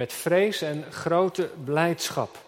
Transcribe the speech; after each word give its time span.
met 0.00 0.12
vrees 0.12 0.62
en 0.62 0.84
grote 0.90 1.50
blijdschap. 1.64 2.38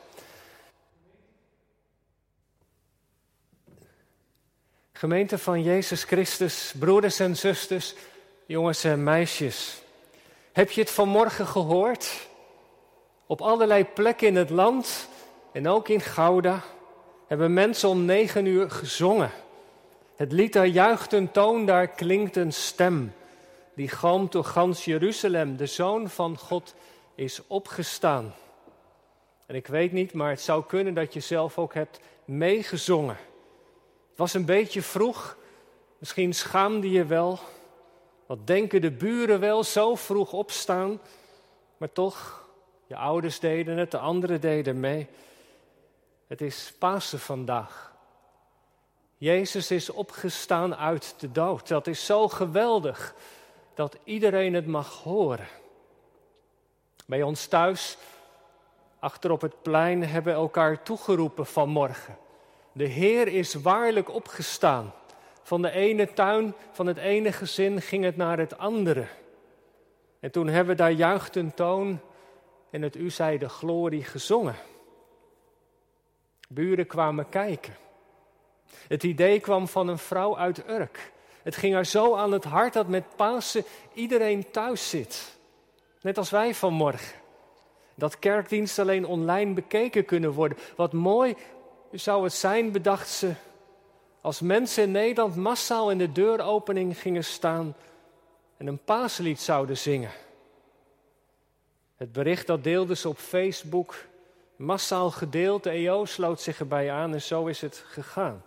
Gemeente 4.92 5.38
van 5.38 5.62
Jezus 5.62 6.04
Christus, 6.04 6.72
broeders 6.78 7.18
en 7.18 7.36
zusters, 7.36 7.94
jongens 8.46 8.84
en 8.84 9.02
meisjes. 9.02 9.82
Heb 10.52 10.70
je 10.70 10.80
het 10.80 10.90
vanmorgen 10.90 11.46
gehoord? 11.46 12.28
Op 13.26 13.40
allerlei 13.40 13.84
plekken 13.84 14.26
in 14.26 14.36
het 14.36 14.50
land 14.50 15.08
en 15.52 15.68
ook 15.68 15.88
in 15.88 16.00
Gouda 16.00 16.62
hebben 17.26 17.52
mensen 17.52 17.88
om 17.88 18.04
negen 18.04 18.46
uur 18.46 18.70
gezongen. 18.70 19.30
Het 20.16 20.32
lied 20.32 20.52
daar 20.52 20.66
juicht 20.66 21.12
een 21.12 21.30
toon, 21.30 21.66
daar 21.66 21.88
klinkt 21.88 22.36
een 22.36 22.52
stem. 22.52 23.12
Die 23.74 23.88
galmt 23.88 24.32
door 24.32 24.44
gans 24.44 24.84
Jeruzalem, 24.84 25.56
de 25.56 25.66
Zoon 25.66 26.10
van 26.10 26.38
God 26.38 26.74
is 27.14 27.46
opgestaan. 27.46 28.34
En 29.46 29.54
ik 29.54 29.66
weet 29.66 29.92
niet, 29.92 30.12
maar 30.12 30.30
het 30.30 30.40
zou 30.40 30.64
kunnen 30.64 30.94
dat 30.94 31.12
je 31.12 31.20
zelf 31.20 31.58
ook 31.58 31.74
hebt 31.74 32.00
meegezongen. 32.24 33.16
Het 34.08 34.18
was 34.18 34.34
een 34.34 34.44
beetje 34.44 34.82
vroeg, 34.82 35.36
misschien 35.98 36.34
schaamde 36.34 36.90
je 36.90 37.04
wel. 37.04 37.38
Wat 38.26 38.46
denken 38.46 38.80
de 38.80 38.90
buren 38.90 39.40
wel, 39.40 39.64
zo 39.64 39.94
vroeg 39.94 40.32
opstaan. 40.32 41.00
Maar 41.76 41.92
toch, 41.92 42.48
je 42.86 42.96
ouders 42.96 43.40
deden 43.40 43.76
het, 43.76 43.90
de 43.90 43.98
anderen 43.98 44.40
deden 44.40 44.80
mee. 44.80 45.08
Het 46.26 46.40
is 46.40 46.72
Pasen 46.78 47.18
vandaag. 47.18 47.92
Jezus 49.16 49.70
is 49.70 49.90
opgestaan 49.90 50.76
uit 50.76 51.14
de 51.18 51.32
dood. 51.32 51.68
Dat 51.68 51.86
is 51.86 52.06
zo 52.06 52.28
geweldig 52.28 53.14
dat 53.74 53.96
iedereen 54.04 54.54
het 54.54 54.66
mag 54.66 55.02
horen. 55.02 55.46
Bij 57.12 57.22
ons 57.22 57.46
thuis, 57.46 57.96
achter 58.98 59.30
op 59.30 59.40
het 59.40 59.62
plein, 59.62 60.04
hebben 60.04 60.32
elkaar 60.32 60.82
toegeroepen 60.82 61.46
vanmorgen. 61.46 62.16
De 62.72 62.84
Heer 62.84 63.28
is 63.28 63.54
waarlijk 63.54 64.10
opgestaan. 64.10 64.92
Van 65.42 65.62
de 65.62 65.70
ene 65.70 66.12
tuin, 66.12 66.54
van 66.70 66.86
het 66.86 66.96
ene 66.96 67.32
gezin 67.32 67.80
ging 67.80 68.04
het 68.04 68.16
naar 68.16 68.38
het 68.38 68.58
andere. 68.58 69.06
En 70.20 70.30
toen 70.30 70.46
hebben 70.46 70.76
we 70.76 70.82
daar 70.82 70.90
juicht 70.90 71.36
een 71.36 71.54
toon 71.54 72.00
en 72.70 72.82
het 72.82 72.96
U 72.96 73.10
zei 73.10 73.38
de 73.38 73.48
glorie 73.48 74.04
gezongen. 74.04 74.56
Buren 76.48 76.86
kwamen 76.86 77.28
kijken. 77.28 77.76
Het 78.88 79.02
idee 79.02 79.40
kwam 79.40 79.68
van 79.68 79.88
een 79.88 79.98
vrouw 79.98 80.38
uit 80.38 80.68
Urk. 80.68 81.12
Het 81.42 81.56
ging 81.56 81.74
haar 81.74 81.86
zo 81.86 82.16
aan 82.16 82.32
het 82.32 82.44
hart 82.44 82.72
dat 82.72 82.88
met 82.88 83.16
Pasen 83.16 83.64
iedereen 83.92 84.50
thuis 84.50 84.90
zit. 84.90 85.40
Net 86.02 86.18
als 86.18 86.30
wij 86.30 86.54
vanmorgen. 86.54 87.20
Dat 87.94 88.18
kerkdiensten 88.18 88.82
alleen 88.82 89.06
online 89.06 89.52
bekeken 89.52 90.04
kunnen 90.04 90.32
worden. 90.32 90.58
Wat 90.76 90.92
mooi 90.92 91.36
zou 91.92 92.24
het 92.24 92.32
zijn, 92.32 92.72
bedacht 92.72 93.08
ze, 93.08 93.34
als 94.20 94.40
mensen 94.40 94.82
in 94.82 94.90
Nederland 94.90 95.36
massaal 95.36 95.90
in 95.90 95.98
de 95.98 96.12
deuropening 96.12 96.98
gingen 96.98 97.24
staan 97.24 97.76
en 98.56 98.66
een 98.66 98.84
paaslied 98.84 99.40
zouden 99.40 99.78
zingen. 99.78 100.10
Het 101.96 102.12
bericht 102.12 102.46
dat 102.46 102.64
deelde 102.64 102.94
ze 102.94 103.08
op 103.08 103.18
Facebook, 103.18 103.94
massaal 104.56 105.10
gedeeld, 105.10 105.62
de 105.62 105.70
EO 105.70 106.04
sloot 106.04 106.40
zich 106.40 106.58
erbij 106.58 106.92
aan 106.92 107.12
en 107.12 107.22
zo 107.22 107.46
is 107.46 107.60
het 107.60 107.84
gegaan. 107.86 108.44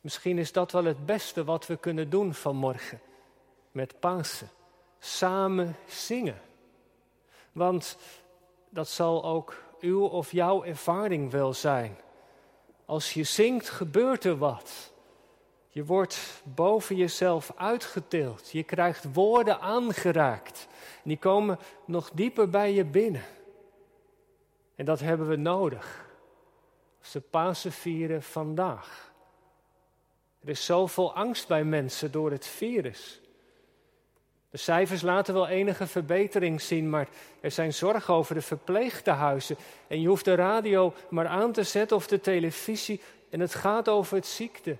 Misschien 0.00 0.38
is 0.38 0.52
dat 0.52 0.72
wel 0.72 0.84
het 0.84 1.06
beste 1.06 1.44
wat 1.44 1.66
we 1.66 1.76
kunnen 1.76 2.10
doen 2.10 2.34
vanmorgen 2.34 3.00
met 3.72 4.00
Pasen 4.00 4.50
samen 4.98 5.76
zingen. 5.86 6.40
Want 7.52 7.96
dat 8.68 8.88
zal 8.88 9.24
ook 9.24 9.62
uw 9.80 10.04
of 10.04 10.32
jouw 10.32 10.64
ervaring 10.64 11.30
wel 11.30 11.54
zijn. 11.54 11.96
Als 12.84 13.14
je 13.14 13.24
zingt, 13.24 13.68
gebeurt 13.68 14.24
er 14.24 14.38
wat. 14.38 14.92
Je 15.68 15.84
wordt 15.84 16.42
boven 16.42 16.96
jezelf 16.96 17.52
uitgetild. 17.56 18.50
Je 18.50 18.62
krijgt 18.62 19.12
woorden 19.12 19.60
aangeraakt. 19.60 20.66
die 21.04 21.18
komen 21.18 21.58
nog 21.84 22.10
dieper 22.10 22.50
bij 22.50 22.72
je 22.72 22.84
binnen. 22.84 23.24
En 24.74 24.84
dat 24.84 25.00
hebben 25.00 25.28
we 25.28 25.36
nodig. 25.36 26.06
We 27.12 27.20
Pasen 27.20 27.72
vieren 27.72 28.22
vandaag. 28.22 29.12
Er 30.40 30.48
is 30.48 30.64
zoveel 30.64 31.14
angst 31.14 31.48
bij 31.48 31.64
mensen 31.64 32.12
door 32.12 32.30
het 32.30 32.46
virus. 32.46 33.20
De 34.50 34.58
cijfers 34.58 35.02
laten 35.02 35.34
wel 35.34 35.48
enige 35.48 35.86
verbetering 35.86 36.60
zien, 36.60 36.90
maar 36.90 37.08
er 37.40 37.50
zijn 37.50 37.72
zorgen 37.72 38.14
over 38.14 38.34
de 38.34 38.42
verpleegtehuizen. 38.42 39.56
En 39.86 40.00
je 40.00 40.08
hoeft 40.08 40.24
de 40.24 40.34
radio 40.34 40.94
maar 41.08 41.26
aan 41.26 41.52
te 41.52 41.62
zetten 41.62 41.96
of 41.96 42.06
de 42.06 42.20
televisie. 42.20 43.00
En 43.30 43.40
het 43.40 43.54
gaat 43.54 43.88
over 43.88 44.16
het 44.16 44.26
ziekte 44.26 44.76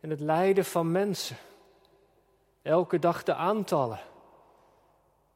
en 0.00 0.10
het 0.10 0.20
lijden 0.20 0.64
van 0.64 0.92
mensen. 0.92 1.36
Elke 2.62 2.98
dag 2.98 3.22
de 3.22 3.34
aantallen. 3.34 4.00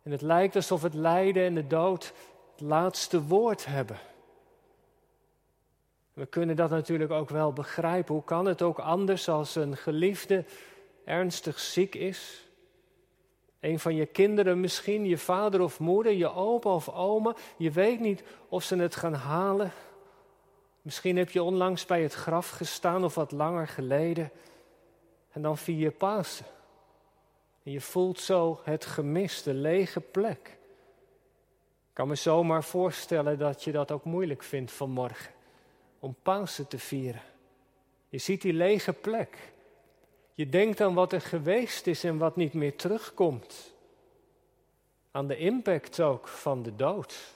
En 0.03 0.11
het 0.11 0.23
lijkt 0.23 0.57
alsof 0.57 0.83
het 0.83 0.95
lijden 0.95 1.45
en 1.45 1.55
de 1.55 1.67
dood 1.67 2.13
het 2.53 2.61
laatste 2.61 3.23
woord 3.23 3.65
hebben. 3.67 3.99
We 6.13 6.27
kunnen 6.27 6.57
dat 6.57 6.71
natuurlijk 6.71 7.11
ook 7.11 7.31
wel 7.31 7.53
begrijpen. 7.53 8.15
Hoe 8.15 8.25
kan 8.25 8.47
het 8.47 8.63
ook 8.63 8.79
anders 8.79 9.29
als 9.29 9.55
een 9.55 9.77
geliefde 9.77 10.45
ernstig 11.05 11.59
ziek 11.59 11.95
is? 11.95 12.49
Een 13.65 13.79
van 13.79 13.95
je 13.95 14.07
kinderen 14.07 14.61
misschien, 14.61 15.05
je 15.05 15.19
vader 15.19 15.61
of 15.61 15.81
moeder, 15.81 16.13
je 16.13 16.33
opa 16.33 16.71
of 16.71 16.89
oma. 16.89 17.35
Je 17.57 17.71
weet 17.71 18.01
niet 18.01 18.25
of 18.49 18.63
ze 18.63 18.77
het 18.77 18.97
gaan 18.97 19.15
halen. 19.15 19.73
Misschien 20.83 21.17
heb 21.17 21.31
je 21.31 21.43
onlangs 21.43 21.87
bij 21.87 22.03
het 22.03 22.13
graf 22.13 22.49
gestaan 22.49 23.05
of 23.05 23.15
wat 23.15 23.33
langer 23.33 23.69
geleden. 23.69 24.31
En 25.33 25.43
dan 25.43 25.59
vier 25.59 25.79
je 25.79 25.91
Pasen. 25.91 26.47
En 27.63 27.73
je 27.73 27.81
voelt 27.81 28.21
zo 28.21 28.61
het 28.65 28.85
gemis, 28.85 29.43
de 29.43 29.55
lege 29.55 30.01
plek. 30.01 30.49
Ik 31.89 31.93
kan 31.93 32.09
me 32.09 32.15
zomaar 32.15 32.65
voorstellen 32.65 33.39
dat 33.39 33.65
je 33.65 33.73
dat 33.73 33.91
ook 33.91 34.05
moeilijk 34.05 34.43
vindt 34.43 34.73
vanmorgen. 34.73 35.33
Om 35.99 36.17
Pasen 36.23 36.69
te 36.69 36.79
vieren. 36.79 37.23
Je 38.09 38.19
ziet 38.19 38.43
die 38.43 38.53
lege 38.53 38.93
plek. 38.93 39.53
Je 40.35 40.49
denkt 40.49 40.81
aan 40.81 40.95
wat 40.95 41.13
er 41.13 41.21
geweest 41.21 41.87
is 41.87 42.05
en 42.05 42.19
wat 42.19 42.37
niet 42.37 42.55
meer 42.55 42.77
terugkomt. 42.77 43.75
Aan 45.11 45.27
de 45.27 45.37
impact 45.37 46.01
ook 46.01 46.29
van 46.29 46.63
de 46.63 46.77
dood. 46.77 47.33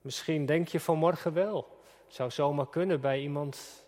Misschien 0.00 0.46
denk 0.46 0.68
je 0.68 0.80
vanmorgen 0.80 1.32
wel. 1.32 1.78
Zou 2.06 2.30
zomaar 2.30 2.68
kunnen 2.68 3.00
bij 3.00 3.20
iemand, 3.20 3.84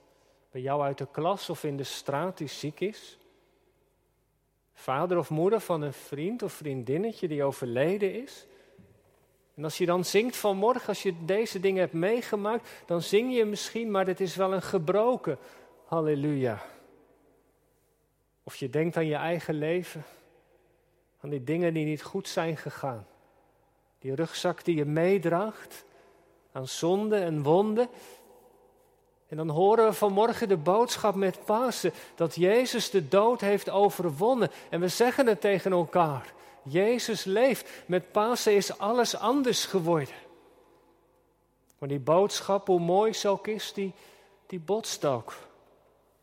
bij 0.51 0.61
jou 0.61 0.83
uit 0.83 0.99
de 0.99 1.07
klas 1.11 1.51
of 1.51 1.65
in 1.65 1.77
de 1.77 1.85
straat 1.85 2.39
die 2.39 2.49
ziek 2.49 2.81
is. 2.81 3.19
Vader 4.73 5.19
of 5.19 5.31
moeder 5.31 5.61
van 5.61 5.83
een 5.83 5.93
vriend 5.93 6.43
of 6.43 6.53
vriendinnetje 6.53 7.29
die 7.29 7.45
overleden 7.45 8.23
is. 8.23 8.47
En 9.55 9.65
als 9.65 9.79
je 9.79 9.87
dan 9.87 10.05
zingt 10.05 10.37
vanmorgen, 10.37 10.89
als 10.89 11.03
je 11.03 11.25
deze 11.25 11.61
dingen 11.61 11.81
hebt 11.81 11.93
meegemaakt, 11.93 12.69
dan 12.87 13.03
zing 13.03 13.35
je 13.35 13.45
misschien, 13.45 13.91
maar 13.91 14.07
het 14.07 14.21
is 14.21 14.37
wel 14.37 14.53
een 14.53 14.63
gebroken 14.63 15.39
halleluja. 15.85 16.63
Of 18.47 18.57
je 18.57 18.71
denkt 18.71 18.97
aan 18.97 19.07
je 19.07 19.15
eigen 19.15 19.55
leven, 19.55 20.05
aan 21.21 21.31
die 21.31 21.45
dingen 21.45 21.75
die 21.75 21.85
niet 21.85 22.03
goed 22.03 22.29
zijn 22.29 22.57
gegaan. 22.57 23.07
Die 23.99 24.15
rugzak 24.15 24.65
die 24.65 24.77
je 24.77 24.85
meedraagt, 24.85 25.85
aan 26.53 26.69
zonde 26.69 27.17
en 27.17 27.43
wonden. 27.43 27.89
En 29.29 29.37
dan 29.37 29.49
horen 29.49 29.87
we 29.87 29.93
vanmorgen 29.93 30.49
de 30.49 30.57
boodschap 30.57 31.15
met 31.15 31.45
Pasen 31.45 31.93
dat 32.15 32.35
Jezus 32.35 32.91
de 32.91 33.09
dood 33.09 33.41
heeft 33.41 33.71
overwonnen. 33.71 34.51
En 34.71 34.81
we 34.81 34.89
zeggen 34.89 35.27
het 35.27 35.41
tegen 35.41 35.73
elkaar. 35.73 36.33
Jezus 36.63 37.25
leeft. 37.25 37.71
Met 37.87 38.13
Pasen 38.13 38.55
is 38.55 38.79
alles 38.79 39.17
anders 39.17 39.65
geworden. 39.65 40.15
Maar 41.79 41.89
die 41.89 42.01
boodschap, 42.01 42.67
hoe 42.67 42.81
mooi 42.81 43.13
ze 43.13 43.29
ook 43.29 43.47
is, 43.47 43.73
die, 43.73 43.93
die 44.47 44.61
botst 44.61 45.05
ook 45.05 45.33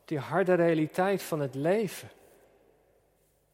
die 0.05 0.19
harde 0.19 0.53
realiteit 0.53 1.23
van 1.23 1.39
het 1.39 1.55
leven. 1.55 2.09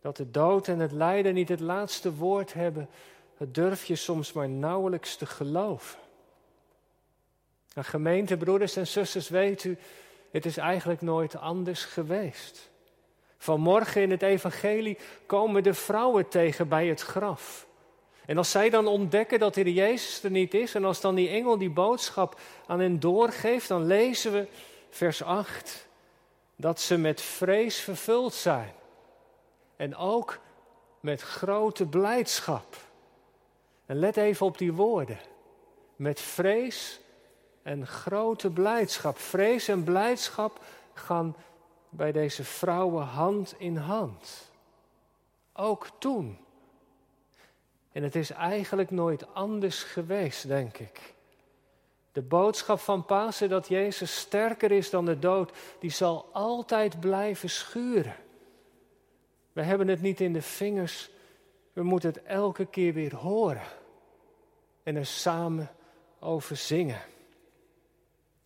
Dat 0.02 0.18
de 0.18 0.32
dood 0.32 0.68
en 0.68 0.80
het 0.80 0.92
lijden 0.92 1.34
niet 1.34 1.50
het 1.50 1.60
laatste 1.60 2.14
woord 2.14 2.54
hebben, 2.54 2.90
dat 3.38 3.54
durf 3.54 3.86
je 3.86 3.96
soms 3.96 4.34
maar 4.34 4.50
nauwelijks 4.50 5.16
te 5.16 5.26
geloven. 5.26 6.00
En 7.74 7.84
gemeente, 7.84 8.38
broeders 8.38 8.76
en 8.76 8.88
zusters, 8.88 9.30
weet 9.30 9.64
u, 9.64 9.78
het 10.32 10.46
is 10.46 10.58
eigenlijk 10.58 11.02
nooit 11.02 11.36
anders 11.36 11.84
geweest. 11.84 12.70
Vanmorgen 13.38 14.02
in 14.02 14.12
het 14.12 14.22
evangelie 14.22 14.98
komen 15.26 15.64
de 15.64 15.74
vrouwen 15.74 16.28
tegen 16.28 16.68
bij 16.68 16.88
het 16.88 17.02
graf. 17.02 17.68
En 18.26 18.38
als 18.38 18.52
zij 18.52 18.70
dan 18.70 18.88
ontdekken 18.88 19.40
dat 19.40 19.54
de 19.54 19.74
Jezus 19.74 20.24
er 20.24 20.32
niet 20.32 20.54
is, 20.54 20.76
en 20.76 20.86
als 20.86 21.02
dan 21.02 21.16
die 21.16 21.30
engel 21.30 21.58
die 21.58 21.70
boodschap 21.70 22.40
aan 22.68 22.80
hen 22.80 23.00
doorgeeft, 23.00 23.68
dan 23.68 23.86
lezen 23.86 24.32
we 24.32 24.48
vers 24.90 25.24
8 25.24 25.88
dat 26.60 26.80
ze 26.80 26.98
met 26.98 27.22
vrees 27.22 27.80
vervuld 27.80 28.34
zijn. 28.34 28.74
En 29.76 29.96
ook 29.96 30.40
met 31.00 31.22
grote 31.22 31.86
blijdschap. 31.86 32.78
En 33.86 33.96
let 33.96 34.18
even 34.18 34.46
op 34.46 34.58
die 34.58 34.74
woorden. 34.74 35.20
Met 35.96 36.20
vrees 36.20 37.00
en 37.62 37.88
grote 37.88 38.50
blijdschap. 38.50 39.18
Vrees 39.18 39.68
en 39.68 39.84
blijdschap 39.84 40.64
gaan 40.94 41.36
bij 41.90 42.12
deze 42.12 42.44
vrouwen 42.44 43.06
hand 43.06 43.56
in 43.58 43.78
hand. 43.78 44.52
Ook 45.54 45.88
toen. 45.98 46.38
En 47.92 48.04
het 48.04 48.16
is 48.16 48.30
eigenlijk 48.30 48.92
nooit 48.92 49.34
anders 49.34 49.84
geweest, 49.84 50.48
denk 50.48 50.78
ik. 50.78 51.14
De 52.20 52.26
boodschap 52.26 52.80
van 52.80 53.06
Pasen 53.06 53.50
dat 53.50 53.68
Jezus 53.68 54.20
sterker 54.20 54.72
is 54.72 54.90
dan 54.90 55.06
de 55.06 55.20
dood, 55.20 55.52
die 55.80 55.90
zal 55.90 56.30
altijd 56.32 57.00
blijven 57.00 57.50
schuren. 57.50 58.16
We 59.54 59.62
hebben 59.62 59.88
het 59.88 60.02
niet 60.02 60.22
in 60.22 60.34
de 60.34 60.42
vingers, 60.42 61.10
we 61.74 61.84
moeten 61.84 62.10
het 62.10 62.24
elke 62.24 62.66
keer 62.66 62.94
weer 62.94 63.16
horen 63.16 63.68
en 64.84 64.96
er 64.96 65.06
samen 65.06 65.72
over 66.20 66.56
zingen. 66.56 67.02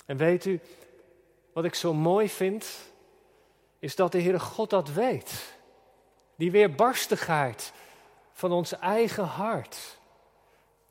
En 0.06 0.18
weet 0.18 0.46
u, 0.46 0.60
wat 1.54 1.66
ik 1.66 1.76
zo 1.76 1.94
mooi 1.94 2.30
vind, 2.30 2.92
is 3.80 3.96
dat 3.96 4.12
de 4.12 4.22
Heere 4.22 4.40
God 4.40 4.70
dat 4.70 4.90
weet. 4.90 5.56
Die 6.36 6.52
weerbarstigheid 6.52 7.74
van 8.32 8.52
ons 8.52 8.80
eigen 8.80 9.26
hart. 9.26 9.98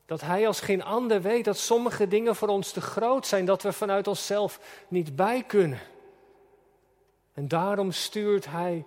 Dat 0.06 0.20
Hij 0.20 0.46
als 0.46 0.60
geen 0.60 0.82
ander 0.84 1.22
weet 1.22 1.44
dat 1.44 1.56
sommige 1.56 2.08
dingen 2.08 2.36
voor 2.36 2.48
ons 2.48 2.72
te 2.72 2.80
groot 2.80 3.26
zijn, 3.26 3.44
dat 3.44 3.62
we 3.62 3.72
vanuit 3.72 4.06
onszelf 4.06 4.60
niet 4.88 5.16
bij 5.16 5.42
kunnen. 5.42 5.80
En 7.32 7.48
daarom 7.48 7.92
stuurt 7.92 8.46
Hij 8.46 8.84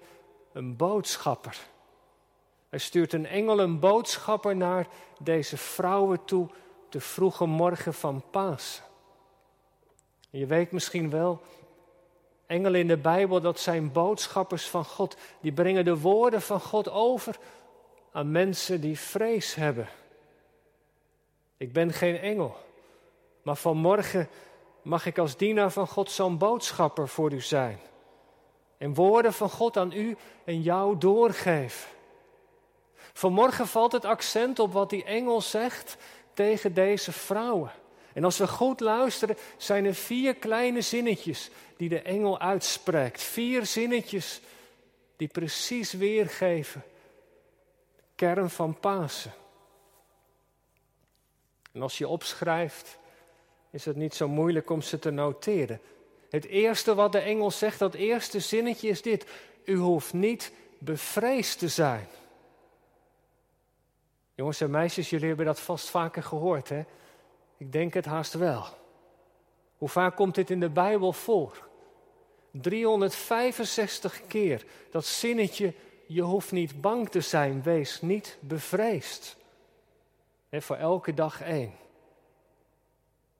een 0.53 0.75
boodschapper. 0.75 1.57
Hij 2.69 2.79
stuurt 2.79 3.13
een 3.13 3.25
engel, 3.25 3.59
een 3.59 3.79
boodschapper 3.79 4.55
naar 4.55 4.87
deze 5.19 5.57
vrouwen 5.57 6.25
toe, 6.25 6.49
de 6.89 6.99
vroege 6.99 7.45
morgen 7.45 7.93
van 7.93 8.23
Pasen. 8.31 8.83
Je 10.29 10.45
weet 10.45 10.71
misschien 10.71 11.09
wel, 11.09 11.41
engelen 12.45 12.79
in 12.79 12.87
de 12.87 12.97
Bijbel, 12.97 13.41
dat 13.41 13.59
zijn 13.59 13.91
boodschappers 13.91 14.67
van 14.67 14.85
God. 14.85 15.17
Die 15.41 15.51
brengen 15.51 15.85
de 15.85 15.99
woorden 15.99 16.41
van 16.41 16.61
God 16.61 16.89
over 16.89 17.37
aan 18.11 18.31
mensen 18.31 18.81
die 18.81 18.99
vrees 18.99 19.55
hebben. 19.55 19.87
Ik 21.57 21.73
ben 21.73 21.93
geen 21.93 22.17
engel, 22.17 22.55
maar 23.41 23.55
vanmorgen 23.55 24.29
mag 24.81 25.05
ik 25.05 25.17
als 25.17 25.37
dienaar 25.37 25.71
van 25.71 25.87
God 25.87 26.11
zo'n 26.11 26.37
boodschapper 26.37 27.07
voor 27.07 27.31
u 27.31 27.41
zijn. 27.41 27.79
En 28.77 28.93
woorden 28.93 29.33
van 29.33 29.49
God 29.49 29.77
aan 29.77 29.91
u 29.91 30.17
en 30.45 30.61
jou 30.61 30.97
doorgeven. 30.97 31.89
Vanmorgen 33.13 33.67
valt 33.67 33.91
het 33.91 34.05
accent 34.05 34.59
op 34.59 34.73
wat 34.73 34.89
die 34.89 35.03
engel 35.03 35.41
zegt 35.41 35.97
tegen 36.33 36.73
deze 36.73 37.11
vrouwen. 37.11 37.71
En 38.13 38.23
als 38.23 38.37
we 38.37 38.47
goed 38.47 38.79
luisteren, 38.79 39.37
zijn 39.57 39.85
er 39.85 39.93
vier 39.93 40.35
kleine 40.35 40.81
zinnetjes 40.81 41.49
die 41.77 41.89
de 41.89 42.01
engel 42.01 42.39
uitspreekt. 42.39 43.21
Vier 43.21 43.65
zinnetjes 43.65 44.41
die 45.15 45.27
precies 45.27 45.93
weergeven 45.93 46.83
kern 48.15 48.49
van 48.49 48.79
Pasen. 48.79 49.33
En 51.75 51.81
als 51.81 51.97
je 51.97 52.07
opschrijft, 52.07 52.99
is 53.71 53.85
het 53.85 53.95
niet 53.95 54.13
zo 54.13 54.27
moeilijk 54.27 54.69
om 54.69 54.81
ze 54.81 54.99
te 54.99 55.11
noteren. 55.11 55.81
Het 56.29 56.45
eerste 56.45 56.95
wat 56.95 57.11
de 57.11 57.19
engel 57.19 57.51
zegt, 57.51 57.79
dat 57.79 57.93
eerste 57.93 58.39
zinnetje 58.39 58.87
is 58.87 59.01
dit. 59.01 59.25
U 59.63 59.75
hoeft 59.75 60.13
niet 60.13 60.51
bevreesd 60.79 61.59
te 61.59 61.67
zijn. 61.67 62.07
Jongens 64.35 64.61
en 64.61 64.71
meisjes, 64.71 65.09
jullie 65.09 65.27
hebben 65.27 65.45
dat 65.45 65.59
vast 65.59 65.89
vaker 65.89 66.23
gehoord, 66.23 66.69
hè? 66.69 66.83
Ik 67.57 67.71
denk 67.71 67.93
het 67.93 68.05
haast 68.05 68.33
wel. 68.33 68.65
Hoe 69.77 69.89
vaak 69.89 70.15
komt 70.15 70.35
dit 70.35 70.49
in 70.49 70.59
de 70.59 70.69
Bijbel 70.69 71.13
voor? 71.13 71.67
365 72.51 74.21
keer 74.27 74.65
dat 74.91 75.05
zinnetje, 75.05 75.73
je 76.05 76.21
hoeft 76.21 76.51
niet 76.51 76.81
bang 76.81 77.09
te 77.09 77.21
zijn, 77.21 77.63
wees 77.63 78.01
niet 78.01 78.37
bevreesd. 78.39 79.37
Voor 80.61 80.75
elke 80.75 81.13
dag 81.13 81.41
één. 81.41 81.73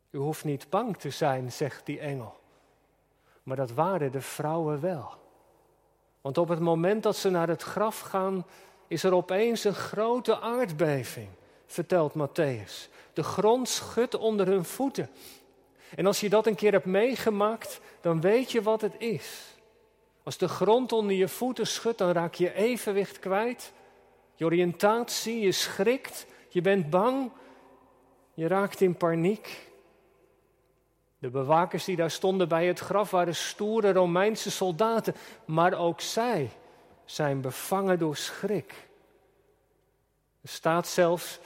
U 0.10 0.18
hoeft 0.18 0.44
niet 0.44 0.70
bang 0.70 0.98
te 0.98 1.10
zijn, 1.10 1.52
zegt 1.52 1.86
die 1.86 2.00
engel. 2.00 2.36
Maar 3.44 3.58
dat 3.58 3.72
waren 3.72 4.12
de 4.12 4.22
vrouwen 4.22 4.82
wel. 4.82 5.14
Want 6.22 6.38
op 6.38 6.48
het 6.48 6.60
moment 6.60 7.04
dat 7.04 7.16
ze 7.16 7.30
naar 7.30 7.48
het 7.48 7.62
graf 7.62 8.00
gaan, 8.00 8.46
is 8.88 9.04
er 9.04 9.14
opeens 9.14 9.64
een 9.64 9.74
grote 9.74 10.40
aardbeving, 10.40 11.28
vertelt 11.66 12.14
Matthäus. 12.14 12.90
De 13.14 13.24
grond 13.24 13.70
schudt 13.70 14.16
onder 14.16 14.48
hun 14.48 14.66
voeten. 14.66 15.10
En 15.96 16.06
als 16.06 16.20
je 16.20 16.30
dat 16.30 16.48
een 16.48 16.56
keer 16.56 16.72
hebt 16.72 16.86
meegemaakt, 16.86 17.80
dan 18.02 18.22
weet 18.22 18.52
je 18.52 18.62
wat 18.62 18.82
het 18.82 18.96
is. 18.98 19.56
Als 20.24 20.38
de 20.38 20.48
grond 20.48 20.92
onder 20.92 21.16
je 21.16 21.28
voeten 21.28 21.68
schudt, 21.68 21.98
dan 21.98 22.12
raak 22.12 22.34
je 22.34 22.54
evenwicht 22.54 23.20
kwijt. 23.20 23.74
Je 24.36 24.46
oriëntatie, 24.46 25.40
je 25.40 25.52
schrikt, 25.52 26.26
je 26.56 26.62
bent 26.62 26.90
bang, 26.90 27.32
je 28.34 28.48
raakt 28.48 28.82
in 28.82 28.98
paniek. 28.98 29.70
De 31.18 31.30
bewakers 31.30 31.84
die 31.84 31.96
daar 31.96 32.12
stonden 32.12 32.48
bij 32.48 32.68
het 32.68 32.80
graf 32.80 33.12
waren 33.12 33.36
stoere 33.36 33.94
Romeinse 33.94 34.52
soldaten, 34.52 35.16
maar 35.46 35.74
ook 35.74 36.02
zij 36.02 36.50
zijn 37.06 37.42
bevangen 37.42 38.00
door 38.00 38.16
schrik. 38.16 38.88
Er 40.42 40.50
staat 40.50 40.88
zelfs 40.88 41.40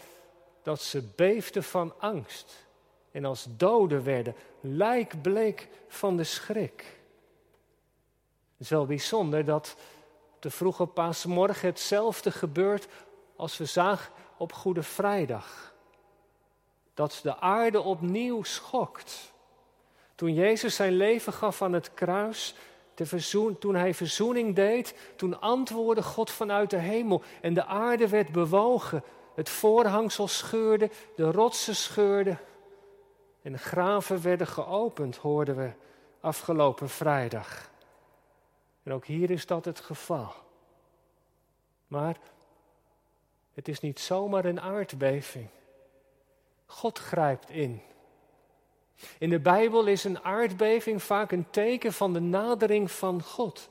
dat 0.64 0.82
ze 0.82 1.10
beefden 1.16 1.64
van 1.64 1.94
angst 2.00 2.68
en 3.12 3.26
als 3.26 3.48
doden 3.50 4.04
werden, 4.04 4.36
lijkbleek 4.62 5.68
van 5.88 6.18
de 6.18 6.24
schrik. 6.24 7.00
Het 8.52 8.68
is 8.68 8.70
wel 8.70 8.86
bijzonder 8.86 9.46
dat 9.46 9.76
de 10.40 10.50
vroege 10.50 10.86
paasmorgen 10.86 11.68
hetzelfde 11.68 12.32
gebeurt 12.32 12.88
als 13.36 13.58
we 13.58 13.66
zagen 13.66 14.18
op 14.40 14.54
Goede 14.54 14.84
Vrijdag. 14.84 15.74
Dat 16.94 17.20
de 17.24 17.40
aarde 17.40 17.82
opnieuw 17.82 18.44
schokt. 18.44 19.34
Toen 20.16 20.34
Jezus 20.34 20.76
zijn 20.76 20.94
leven 20.94 21.34
gaf 21.34 21.62
aan 21.62 21.74
het 21.74 21.94
kruis, 21.94 22.56
toen 23.60 23.76
hij 23.76 23.94
verzoening 23.94 24.56
deed, 24.56 25.14
toen 25.16 25.42
antwoordde 25.42 26.04
God 26.04 26.32
vanuit 26.32 26.70
de 26.70 26.78
hemel 26.78 27.22
en 27.42 27.54
de 27.54 27.66
aarde 27.66 28.10
werd 28.10 28.32
bewogen. 28.32 29.04
Het 29.36 29.50
voorhangsel 29.50 30.28
scheurde, 30.28 30.90
de 31.16 31.32
rotsen 31.32 31.76
scheurden 31.76 32.40
en 33.42 33.52
de 33.52 33.58
graven 33.58 34.22
werden 34.22 34.48
geopend, 34.48 35.16
hoorden 35.18 35.56
we 35.56 35.72
afgelopen 36.20 36.90
vrijdag. 36.90 37.70
En 38.84 38.94
ook 38.94 39.06
hier 39.06 39.30
is 39.32 39.46
dat 39.46 39.66
het 39.66 39.80
geval. 39.80 40.34
Maar 41.88 42.18
het 43.60 43.68
is 43.68 43.80
niet 43.80 44.00
zomaar 44.00 44.46
een 44.46 44.62
aardbeving. 44.62 45.48
God 46.66 47.00
grijpt 47.00 47.50
in. 47.50 47.82
In 49.18 49.30
de 49.30 49.40
Bijbel 49.40 49.86
is 49.86 50.04
een 50.04 50.24
aardbeving 50.24 51.04
vaak 51.04 51.32
een 51.32 51.50
teken 51.50 51.94
van 51.94 52.14
de 52.14 52.20
nadering 52.20 52.92
van 52.92 53.24
God. 53.24 53.70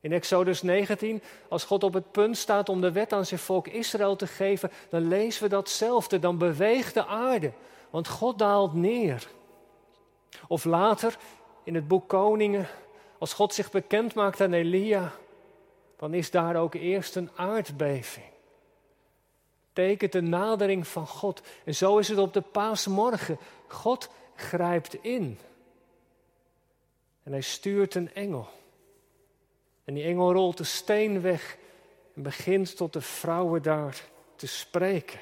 In 0.00 0.12
Exodus 0.12 0.62
19, 0.62 1.22
als 1.48 1.64
God 1.64 1.84
op 1.84 1.94
het 1.94 2.12
punt 2.12 2.36
staat 2.36 2.68
om 2.68 2.80
de 2.80 2.92
wet 2.92 3.12
aan 3.12 3.26
zijn 3.26 3.40
volk 3.40 3.66
Israël 3.68 4.16
te 4.16 4.26
geven, 4.26 4.70
dan 4.88 5.08
lezen 5.08 5.42
we 5.42 5.48
datzelfde. 5.48 6.18
Dan 6.18 6.38
beweegt 6.38 6.94
de 6.94 7.06
aarde, 7.06 7.52
want 7.90 8.08
God 8.08 8.38
daalt 8.38 8.74
neer. 8.74 9.26
Of 10.48 10.64
later 10.64 11.16
in 11.64 11.74
het 11.74 11.88
boek 11.88 12.08
Koningen, 12.08 12.68
als 13.18 13.32
God 13.32 13.54
zich 13.54 13.70
bekend 13.70 14.14
maakt 14.14 14.40
aan 14.40 14.52
Elia, 14.52 15.12
dan 15.96 16.14
is 16.14 16.30
daar 16.30 16.56
ook 16.56 16.74
eerst 16.74 17.16
een 17.16 17.30
aardbeving. 17.34 18.29
Tekent 19.72 20.12
de 20.12 20.20
nadering 20.20 20.86
van 20.86 21.06
God. 21.06 21.42
En 21.64 21.74
zo 21.74 21.98
is 21.98 22.08
het 22.08 22.18
op 22.18 22.32
de 22.32 22.40
paasmorgen. 22.40 23.38
God 23.66 24.08
grijpt 24.34 24.94
in. 24.94 25.38
En 27.22 27.32
hij 27.32 27.40
stuurt 27.40 27.94
een 27.94 28.14
engel. 28.14 28.48
En 29.84 29.94
die 29.94 30.04
engel 30.04 30.32
rolt 30.32 30.56
de 30.56 30.64
steen 30.64 31.20
weg 31.20 31.56
en 32.14 32.22
begint 32.22 32.76
tot 32.76 32.92
de 32.92 33.00
vrouwen 33.00 33.62
daar 33.62 34.04
te 34.36 34.46
spreken. 34.46 35.18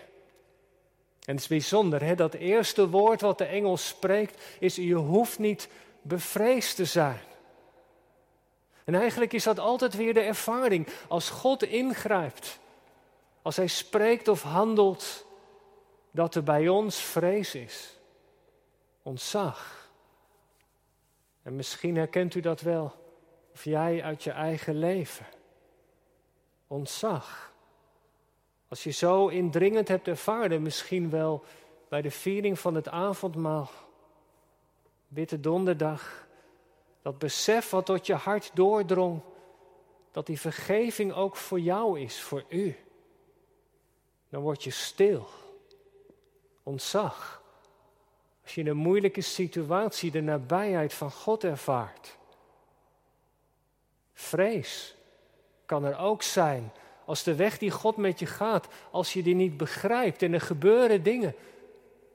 En 1.25 1.35
het 1.35 1.43
is 1.43 1.47
bijzonder, 1.47 2.03
hè? 2.03 2.15
dat 2.15 2.35
eerste 2.35 2.89
woord 2.89 3.21
wat 3.21 3.39
de 3.39 3.45
engel 3.45 3.77
spreekt 3.77 4.43
is: 4.59 4.77
Je 4.77 4.95
hoeft 4.95 5.39
niet 5.39 5.69
bevreesd 6.03 6.77
te 6.77 6.85
zijn. 6.85 7.21
En 8.85 8.95
eigenlijk 8.95 9.33
is 9.33 9.45
dat 9.45 9.59
altijd 9.59 9.95
weer 9.95 10.15
de 10.15 10.21
ervaring. 10.21 10.87
Als 11.09 11.31
God 11.31 11.63
ingrijpt, 11.63 12.59
als 13.49 13.57
Hij 13.57 13.67
spreekt 13.67 14.29
of 14.29 14.43
handelt, 14.43 15.27
dat 16.11 16.35
er 16.35 16.43
bij 16.43 16.69
ons 16.69 16.97
vrees 16.97 17.55
is, 17.55 17.99
ontzag. 19.03 19.91
En 21.43 21.57
misschien 21.57 21.97
herkent 21.97 22.35
u 22.35 22.41
dat 22.41 22.61
wel, 22.61 22.93
of 23.53 23.65
jij 23.65 24.03
uit 24.03 24.23
je 24.23 24.31
eigen 24.31 24.79
leven. 24.79 25.27
Ontzag. 26.67 27.53
Als 28.69 28.85
je 28.85 28.91
zo 28.91 29.27
indringend 29.27 29.89
hebt 29.89 30.09
ervaren, 30.09 30.63
misschien 30.63 31.11
wel 31.11 31.45
bij 31.89 32.03
de 32.03 32.11
viering 32.11 32.59
van 32.59 32.75
het 32.75 32.89
avondmaal, 32.89 33.71
Witte 35.07 35.41
Donderdag, 35.41 36.27
dat 37.03 37.19
besef 37.19 37.71
wat 37.71 37.87
tot 37.87 38.07
je 38.07 38.15
hart 38.15 38.51
doordrong, 38.55 39.21
dat 40.13 40.27
die 40.27 40.41
vergeving 40.41 41.13
ook 41.13 41.37
voor 41.37 41.61
jou 41.61 42.01
is, 42.01 42.21
voor 42.21 42.45
u. 42.49 42.77
Dan 44.29 44.43
word 44.43 44.65
je 44.65 44.71
stil, 44.71 45.29
ontzag. 46.63 47.43
Als 48.43 48.55
je 48.55 48.61
in 48.61 48.67
een 48.67 48.77
moeilijke 48.77 49.21
situatie 49.21 50.11
de 50.11 50.21
nabijheid 50.21 50.95
van 50.95 51.11
God 51.11 51.45
ervaart. 51.45 52.17
Vrees 54.13 54.95
kan 55.67 55.85
er 55.85 55.99
ook 55.99 56.23
zijn 56.23 56.73
als 57.09 57.23
de 57.23 57.35
weg 57.35 57.59
die 57.59 57.71
God 57.71 57.97
met 57.97 58.19
je 58.19 58.27
gaat, 58.27 58.69
als 58.91 59.13
je 59.13 59.23
die 59.23 59.35
niet 59.35 59.57
begrijpt 59.57 60.23
en 60.23 60.33
er 60.33 60.41
gebeuren 60.41 61.03
dingen, 61.03 61.35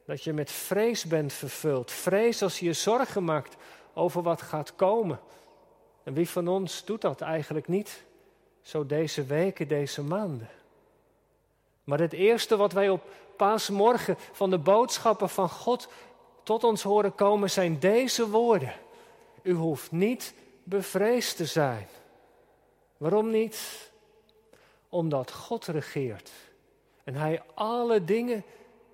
dat 0.05 0.23
je 0.23 0.33
met 0.33 0.51
vrees 0.51 1.05
bent 1.05 1.33
vervuld. 1.33 1.91
Vrees 1.91 2.41
als 2.41 2.59
je 2.59 2.65
je 2.65 2.73
zorgen 2.73 3.23
maakt 3.23 3.55
over 3.93 4.21
wat 4.21 4.41
gaat 4.41 4.75
komen. 4.75 5.19
En 6.03 6.13
wie 6.13 6.29
van 6.29 6.47
ons 6.47 6.85
doet 6.85 7.01
dat 7.01 7.21
eigenlijk 7.21 7.67
niet? 7.67 8.03
Zo 8.61 8.85
deze 8.85 9.23
weken, 9.23 9.67
deze 9.67 10.01
maanden. 10.01 10.49
Maar 11.83 11.99
het 11.99 12.13
eerste 12.13 12.55
wat 12.55 12.73
wij 12.73 12.89
op 12.89 13.09
paasmorgen 13.37 14.17
van 14.31 14.49
de 14.49 14.57
boodschappen 14.57 15.29
van 15.29 15.49
God 15.49 15.87
tot 16.43 16.63
ons 16.63 16.83
horen 16.83 17.15
komen 17.15 17.49
zijn 17.49 17.79
deze 17.79 18.29
woorden. 18.29 18.73
U 19.41 19.53
hoeft 19.53 19.91
niet 19.91 20.33
bevreesd 20.63 21.37
te 21.37 21.45
zijn. 21.45 21.87
Waarom 22.97 23.29
niet? 23.29 23.91
Omdat 24.89 25.31
God 25.31 25.65
regeert 25.65 26.31
en 27.03 27.15
Hij 27.15 27.41
alle 27.53 28.03
dingen 28.03 28.43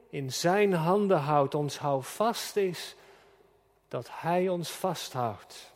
in 0.10 0.34
Zijn 0.34 0.74
handen 0.74 1.18
houdt, 1.18 1.56
ons 1.56 1.78
houvast 1.78 2.56
is 2.56 2.96
dat 3.88 4.08
Hij 4.12 4.50
ons 4.50 4.70
vasthoudt. 4.70 5.72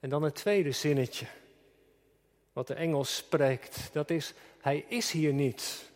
En 0.00 0.08
dan 0.08 0.22
het 0.22 0.34
tweede 0.34 0.72
zinnetje, 0.72 1.26
wat 2.52 2.66
de 2.66 2.74
Engels 2.74 3.16
spreekt, 3.16 3.90
dat 3.92 4.10
is, 4.10 4.34
Hij 4.60 4.84
is 4.88 5.10
hier 5.10 5.32
niet. 5.32 5.90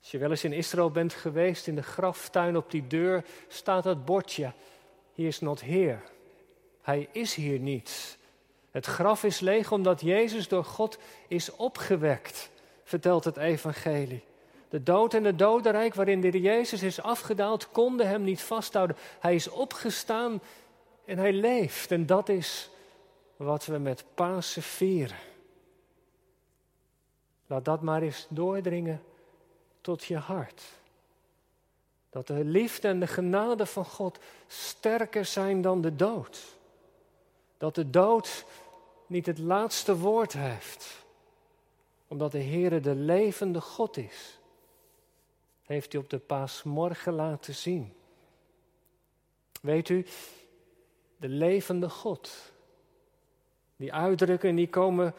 Als 0.00 0.10
je 0.10 0.18
wel 0.18 0.30
eens 0.30 0.44
in 0.44 0.52
Israël 0.52 0.90
bent 0.90 1.12
geweest, 1.12 1.66
in 1.66 1.74
de 1.74 1.82
graftuin 1.82 2.56
op 2.56 2.70
die 2.70 2.86
deur 2.86 3.24
staat 3.48 3.84
dat 3.84 4.04
bordje, 4.04 4.52
He 5.14 5.22
is 5.22 5.40
not 5.40 5.60
here. 5.60 5.98
Hij 6.82 7.08
is 7.12 7.34
hier 7.34 7.58
niet. 7.58 8.18
Het 8.70 8.86
graf 8.86 9.24
is 9.24 9.40
leeg 9.40 9.72
omdat 9.72 10.00
Jezus 10.00 10.48
door 10.48 10.64
God 10.64 10.98
is 11.28 11.56
opgewekt, 11.56 12.50
vertelt 12.84 13.24
het 13.24 13.36
evangelie. 13.36 14.22
De 14.68 14.82
dood 14.82 15.14
en 15.14 15.24
het 15.24 15.38
dodenrijk 15.38 15.94
waarin 15.94 16.20
de 16.20 16.40
Jezus 16.40 16.82
is 16.82 17.02
afgedaald, 17.02 17.70
konden 17.70 18.08
hem 18.08 18.22
niet 18.22 18.40
vasthouden. 18.40 18.96
Hij 19.20 19.34
is 19.34 19.48
opgestaan 19.48 20.40
en 21.04 21.18
hij 21.18 21.32
leeft. 21.32 21.90
En 21.90 22.06
dat 22.06 22.28
is 22.28 22.70
wat 23.44 23.66
we 23.66 23.78
met 23.78 24.04
Pasen 24.14 24.62
vieren. 24.62 25.18
Laat 27.46 27.64
dat 27.64 27.82
maar 27.82 28.02
eens 28.02 28.26
doordringen 28.28 29.02
tot 29.80 30.04
je 30.04 30.16
hart. 30.16 30.62
Dat 32.10 32.26
de 32.26 32.44
liefde 32.44 32.88
en 32.88 33.00
de 33.00 33.06
genade 33.06 33.66
van 33.66 33.84
God 33.84 34.18
sterker 34.46 35.24
zijn 35.24 35.62
dan 35.62 35.80
de 35.80 35.96
dood. 35.96 36.58
Dat 37.58 37.74
de 37.74 37.90
dood 37.90 38.44
niet 39.06 39.26
het 39.26 39.38
laatste 39.38 39.96
woord 39.96 40.32
heeft. 40.32 41.04
Omdat 42.08 42.32
de 42.32 42.42
Heere 42.42 42.80
de 42.80 42.94
levende 42.94 43.60
God 43.60 43.96
is 43.96 44.38
heeft 45.62 45.92
hij 45.92 46.00
op 46.00 46.10
de 46.10 46.18
paasmorgen 46.18 47.12
laten 47.12 47.54
zien. 47.54 47.92
Weet 49.60 49.88
u, 49.88 50.06
de 51.16 51.28
levende 51.28 51.88
God. 51.88 52.52
Die 53.80 53.92
uitdrukkingen 53.92 54.56
die 54.56 54.68
komen 54.68 55.14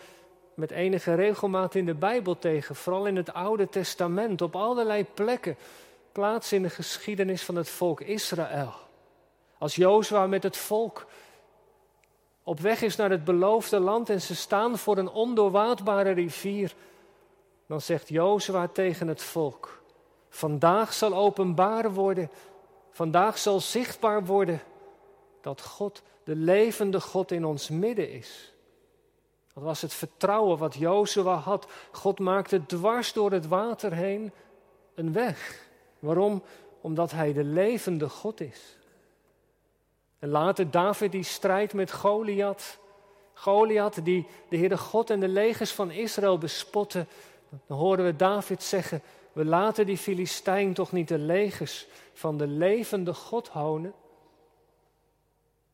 met 0.53 0.72
enige 0.72 1.13
regelmaat 1.13 1.75
in 1.75 1.86
de 1.86 1.94
Bijbel 1.94 2.39
tegen, 2.39 2.75
vooral 2.75 3.06
in 3.06 3.15
het 3.15 3.34
Oude 3.34 3.70
Testament, 3.70 4.41
op 4.41 4.56
allerlei 4.56 5.06
plekken, 5.13 5.58
plaats 6.12 6.53
in 6.53 6.62
de 6.62 6.70
geschiedenis 6.70 7.44
van 7.44 7.56
het 7.56 7.70
volk 7.70 8.01
Israël. 8.01 8.74
Als 9.58 9.75
Jozua 9.75 10.27
met 10.27 10.44
het 10.44 10.58
volk 10.58 11.06
op 12.44 12.60
weg 12.60 12.82
is 12.82 12.96
naar 12.96 13.10
het 13.10 13.24
beloofde 13.24 13.80
land 13.80 14.10
en 14.10 14.22
ze 14.22 14.36
staan 14.36 14.77
voor 14.77 14.98
een 14.98 15.10
ondoorwaadbare 15.10 16.12
rivier, 16.12 16.74
dan 17.68 17.82
zegt 17.82 18.10
Jozua 18.10 18.68
tegen 18.68 19.08
het 19.08 19.22
volk: 19.22 19.82
vandaag 20.30 20.94
zal 20.94 21.13
openbaar 21.15 21.94
worden, 21.94 22.30
vandaag 22.91 23.38
zal 23.38 23.60
zichtbaar 23.60 24.25
worden 24.25 24.62
dat 25.41 25.62
God, 25.62 26.01
de 26.32 26.38
levende 26.38 27.02
God 27.02 27.32
in 27.32 27.46
ons 27.46 27.70
midden 27.70 28.12
is. 28.12 28.54
Dat 29.54 29.64
was 29.64 29.82
het 29.82 29.94
vertrouwen 29.94 30.58
wat 30.58 30.76
Jozua 30.76 31.36
had. 31.36 31.68
God 31.92 32.20
maakte 32.20 32.66
dwars 32.66 33.14
door 33.14 33.32
het 33.32 33.48
water 33.48 33.94
heen 33.94 34.32
een 34.96 35.14
weg. 35.14 35.68
Waarom? 36.00 36.44
Omdat 36.82 37.12
hij 37.12 37.34
de 37.34 37.44
levende 37.44 38.10
God 38.10 38.42
is. 38.42 38.78
En 40.20 40.30
later 40.30 40.72
David 40.72 41.12
die 41.12 41.24
strijdt 41.24 41.74
met 41.74 41.92
Goliath. 41.92 42.80
Goliath 43.34 44.06
die 44.06 44.28
de 44.50 44.58
Heere 44.58 44.78
God 44.78 45.10
en 45.10 45.20
de 45.20 45.28
legers 45.28 45.72
van 45.72 45.92
Israël 45.92 46.38
bespotte. 46.38 47.06
Dan 47.68 47.78
horen 47.78 48.06
we 48.06 48.16
David 48.16 48.64
zeggen, 48.64 49.02
we 49.34 49.46
laten 49.46 49.86
die 49.86 49.98
Filistijn 49.98 50.74
toch 50.74 50.92
niet 50.92 51.08
de 51.08 51.18
legers 51.18 51.88
van 52.14 52.38
de 52.38 52.48
levende 52.48 53.14
God 53.14 53.48
houden? 53.48 53.94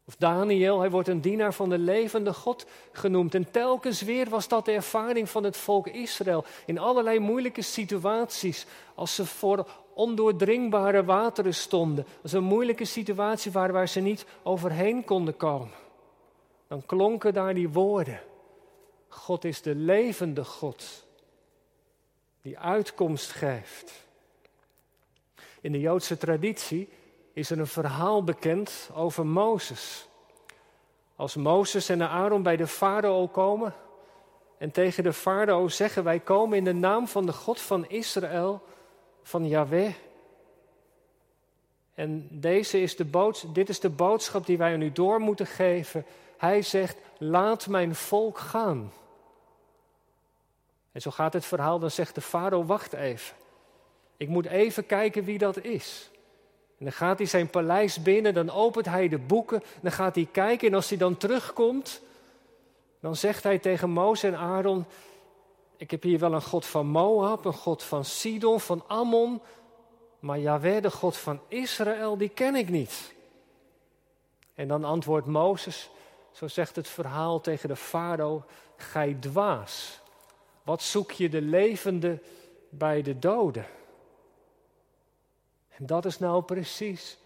Of 0.07 0.15
Daniel, 0.15 0.79
hij 0.79 0.89
wordt 0.89 1.07
een 1.07 1.21
dienaar 1.21 1.53
van 1.53 1.69
de 1.69 1.77
levende 1.77 2.33
God 2.33 2.65
genoemd. 2.91 3.35
En 3.35 3.51
telkens 3.51 4.01
weer 4.01 4.29
was 4.29 4.47
dat 4.47 4.65
de 4.65 4.71
ervaring 4.71 5.29
van 5.29 5.43
het 5.43 5.57
volk 5.57 5.87
Israël. 5.87 6.45
In 6.65 6.79
allerlei 6.79 7.19
moeilijke 7.19 7.61
situaties. 7.61 8.65
Als 8.95 9.15
ze 9.15 9.25
voor 9.25 9.67
ondoordringbare 9.93 11.03
wateren 11.03 11.53
stonden. 11.53 12.05
Als 12.21 12.31
een 12.31 12.43
moeilijke 12.43 12.85
situatie 12.85 13.51
waren 13.51 13.73
waar 13.73 13.87
ze 13.87 13.99
niet 13.99 14.25
overheen 14.43 15.03
konden 15.03 15.37
komen. 15.37 15.71
Dan 16.67 16.85
klonken 16.85 17.33
daar 17.33 17.53
die 17.53 17.69
woorden. 17.69 18.21
God 19.07 19.43
is 19.43 19.61
de 19.61 19.75
levende 19.75 20.43
God 20.43 21.05
die 22.41 22.59
uitkomst 22.59 23.31
geeft. 23.31 24.05
In 25.61 25.71
de 25.71 25.79
Joodse 25.79 26.17
traditie 26.17 26.89
is 27.37 27.49
er 27.49 27.59
een 27.59 27.67
verhaal 27.67 28.23
bekend 28.23 28.89
over 28.93 29.25
Mozes. 29.25 30.07
Als 31.15 31.35
Mozes 31.35 31.89
en 31.89 32.09
Aaron 32.09 32.43
bij 32.43 32.57
de 32.57 32.67
farao 32.67 33.27
komen 33.27 33.73
en 34.57 34.71
tegen 34.71 35.03
de 35.03 35.13
farao 35.13 35.67
zeggen: 35.67 36.03
Wij 36.03 36.19
komen 36.19 36.57
in 36.57 36.63
de 36.63 36.73
naam 36.73 37.07
van 37.07 37.25
de 37.25 37.33
God 37.33 37.61
van 37.61 37.89
Israël, 37.89 38.61
van 39.23 39.47
Yahweh. 39.47 39.93
En 41.93 42.27
deze 42.31 42.81
is 42.81 42.95
de 42.95 43.05
boodschap, 43.05 43.55
dit 43.55 43.69
is 43.69 43.79
de 43.79 43.89
boodschap 43.89 44.45
die 44.45 44.57
wij 44.57 44.73
aan 44.73 44.81
u 44.81 44.91
door 44.91 45.19
moeten 45.19 45.47
geven. 45.47 46.05
Hij 46.37 46.61
zegt: 46.61 46.97
Laat 47.17 47.67
mijn 47.67 47.95
volk 47.95 48.37
gaan. 48.37 48.91
En 50.91 51.01
zo 51.01 51.11
gaat 51.11 51.33
het 51.33 51.45
verhaal, 51.45 51.79
dan 51.79 51.91
zegt 51.91 52.15
de 52.15 52.21
farao, 52.21 52.65
wacht 52.65 52.93
even. 52.93 53.35
Ik 54.17 54.27
moet 54.27 54.45
even 54.45 54.85
kijken 54.85 55.23
wie 55.23 55.37
dat 55.37 55.63
is. 55.63 56.09
En 56.77 56.85
dan 56.85 56.93
gaat 56.93 57.17
hij 57.17 57.27
zijn 57.27 57.49
paleis 57.49 58.01
binnen, 58.01 58.33
dan 58.33 58.49
opent 58.49 58.85
hij 58.85 59.07
de 59.07 59.17
boeken, 59.17 59.63
dan 59.81 59.91
gaat 59.91 60.15
hij 60.15 60.27
kijken 60.31 60.67
en 60.67 60.73
als 60.73 60.89
hij 60.89 60.97
dan 60.97 61.17
terugkomt, 61.17 62.01
dan 62.99 63.15
zegt 63.15 63.43
hij 63.43 63.59
tegen 63.59 63.89
Mozes 63.89 64.31
en 64.31 64.37
Aaron, 64.37 64.85
ik 65.77 65.91
heb 65.91 66.03
hier 66.03 66.19
wel 66.19 66.33
een 66.33 66.41
God 66.41 66.65
van 66.65 66.87
Moab, 66.87 67.45
een 67.45 67.53
God 67.53 67.83
van 67.83 68.05
Sidon, 68.05 68.59
van 68.59 68.83
Ammon, 68.87 69.41
maar 70.19 70.39
Jaweh, 70.39 70.81
de 70.81 70.91
God 70.91 71.17
van 71.17 71.39
Israël, 71.47 72.17
die 72.17 72.29
ken 72.29 72.55
ik 72.55 72.69
niet. 72.69 73.13
En 74.53 74.67
dan 74.67 74.83
antwoordt 74.83 75.27
Mozes, 75.27 75.89
zo 76.31 76.47
zegt 76.47 76.75
het 76.75 76.87
verhaal 76.87 77.41
tegen 77.41 77.69
de 77.69 77.75
farao, 77.75 78.43
gij 78.75 79.17
dwaas. 79.19 79.99
Wat 80.63 80.81
zoek 80.81 81.11
je 81.11 81.29
de 81.29 81.41
levende 81.41 82.19
bij 82.69 83.01
de 83.01 83.19
doden? 83.19 83.65
En 85.77 85.85
dat 85.85 86.05
is 86.05 86.19
nou 86.19 86.43
precies 86.43 87.17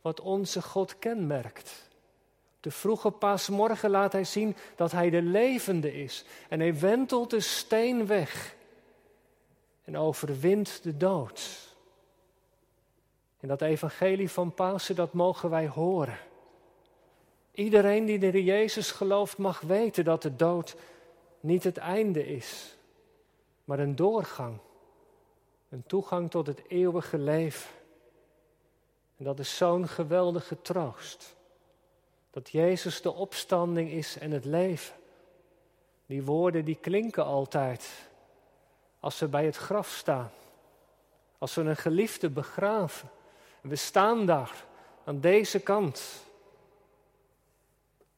wat 0.00 0.20
onze 0.20 0.62
God 0.62 0.98
kenmerkt. 0.98 1.88
De 2.60 2.70
vroege 2.70 3.10
paasmorgen 3.10 3.90
laat 3.90 4.12
hij 4.12 4.24
zien 4.24 4.56
dat 4.76 4.92
hij 4.92 5.10
de 5.10 5.22
levende 5.22 6.02
is. 6.02 6.24
En 6.48 6.60
hij 6.60 6.78
wentelt 6.78 7.30
de 7.30 7.40
steen 7.40 8.06
weg 8.06 8.54
en 9.84 9.96
overwint 9.96 10.82
de 10.82 10.96
dood. 10.96 11.68
En 13.40 13.48
dat 13.48 13.62
evangelie 13.62 14.30
van 14.30 14.54
Pasen, 14.54 14.94
dat 14.94 15.12
mogen 15.12 15.50
wij 15.50 15.68
horen. 15.68 16.18
Iedereen 17.52 18.04
die 18.04 18.18
in 18.18 18.44
Jezus 18.44 18.90
gelooft 18.90 19.38
mag 19.38 19.60
weten 19.60 20.04
dat 20.04 20.22
de 20.22 20.36
dood 20.36 20.76
niet 21.40 21.64
het 21.64 21.76
einde 21.76 22.26
is, 22.26 22.76
maar 23.64 23.78
een 23.78 23.96
doorgang. 23.96 24.58
Een 25.68 25.84
toegang 25.86 26.30
tot 26.30 26.46
het 26.46 26.62
eeuwige 26.68 27.18
leven. 27.18 27.79
En 29.20 29.26
dat 29.26 29.38
is 29.38 29.56
zo'n 29.56 29.88
geweldige 29.88 30.62
troost. 30.62 31.36
Dat 32.30 32.50
Jezus 32.50 33.02
de 33.02 33.12
opstanding 33.12 33.90
is 33.90 34.18
en 34.18 34.30
het 34.30 34.44
leven. 34.44 34.94
Die 36.06 36.22
woorden 36.22 36.64
die 36.64 36.78
klinken 36.80 37.24
altijd 37.24 38.08
als 39.00 39.18
we 39.18 39.28
bij 39.28 39.44
het 39.44 39.56
graf 39.56 39.88
staan. 39.88 40.30
Als 41.38 41.54
we 41.54 41.60
een 41.60 41.76
geliefde 41.76 42.30
begraven. 42.30 43.10
we 43.60 43.76
staan 43.76 44.26
daar 44.26 44.64
aan 45.04 45.20
deze 45.20 45.60
kant. 45.60 46.24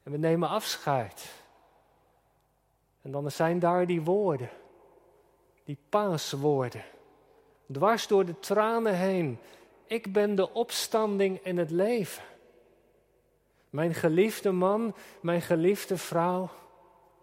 En 0.03 0.13
we 0.13 0.19
nemen 0.19 0.49
afscheid. 0.49 1.33
En 3.01 3.11
dan 3.11 3.31
zijn 3.31 3.59
daar 3.59 3.87
die 3.87 4.03
woorden. 4.03 4.51
Die 5.65 5.79
paaswoorden. 5.89 6.85
Dwars 7.73 8.07
door 8.07 8.25
de 8.25 8.39
tranen 8.39 8.95
heen. 8.95 9.39
Ik 9.87 10.13
ben 10.13 10.35
de 10.35 10.53
opstanding 10.53 11.41
en 11.43 11.57
het 11.57 11.71
leven. 11.71 12.23
Mijn 13.71 13.95
geliefde 13.95 14.51
man, 14.51 14.95
mijn 15.21 15.43
geliefde 15.43 15.97
vrouw, 15.97 16.51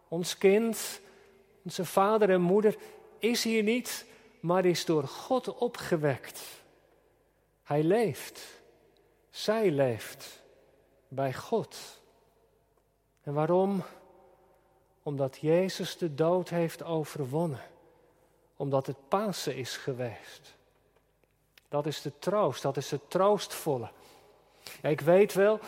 ons 0.07 0.37
kind, 0.37 1.01
onze 1.63 1.85
vader 1.85 2.29
en 2.29 2.41
moeder 2.41 2.75
is 3.19 3.43
hier 3.43 3.63
niet, 3.63 4.05
maar 4.39 4.65
is 4.65 4.85
door 4.85 5.03
God 5.03 5.57
opgewekt. 5.57 6.41
Hij 7.63 7.83
leeft. 7.83 8.61
Zij 9.29 9.71
leeft 9.71 10.41
bij 11.07 11.33
God. 11.33 12.01
En 13.21 13.33
waarom? 13.33 13.83
Omdat 15.03 15.37
Jezus 15.37 15.97
de 15.97 16.15
dood 16.15 16.49
heeft 16.49 16.83
overwonnen. 16.83 17.61
Omdat 18.55 18.87
het 18.87 19.07
Pasen 19.07 19.55
is 19.55 19.77
geweest. 19.77 20.57
Dat 21.69 21.85
is 21.85 22.01
de 22.01 22.11
troost, 22.19 22.61
dat 22.61 22.77
is 22.77 22.91
het 22.91 23.09
troostvolle. 23.09 23.89
Ja, 24.81 24.89
ik 24.89 25.01
weet 25.01 25.33
wel, 25.33 25.59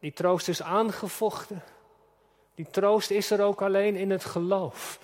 die 0.00 0.12
troost 0.12 0.48
is 0.48 0.62
aangevochten. 0.62 1.62
Die 2.54 2.70
troost 2.70 3.10
is 3.10 3.30
er 3.30 3.42
ook 3.42 3.62
alleen 3.62 3.96
in 3.96 4.10
het 4.10 4.24
geloof. 4.24 5.00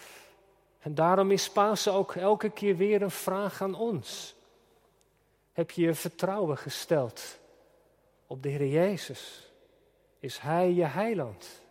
En 0.79 0.95
daarom 0.95 1.31
is 1.31 1.51
Pasen 1.51 1.93
ook 1.93 2.15
elke 2.15 2.51
keer 2.51 2.77
weer 2.77 3.03
een 3.03 3.11
vraag 3.11 3.63
aan 3.63 3.75
ons. 3.75 4.35
Heb 5.53 5.71
je 5.71 5.83
je 5.83 5.95
vertrouwen 5.95 6.59
gesteld 6.59 7.39
op 8.27 8.43
de 8.43 8.49
Heer 8.49 8.67
Jezus? 8.67 9.51
Is 10.19 10.39
Hij 10.39 10.73
je 10.73 10.85
heiland? 10.85 11.63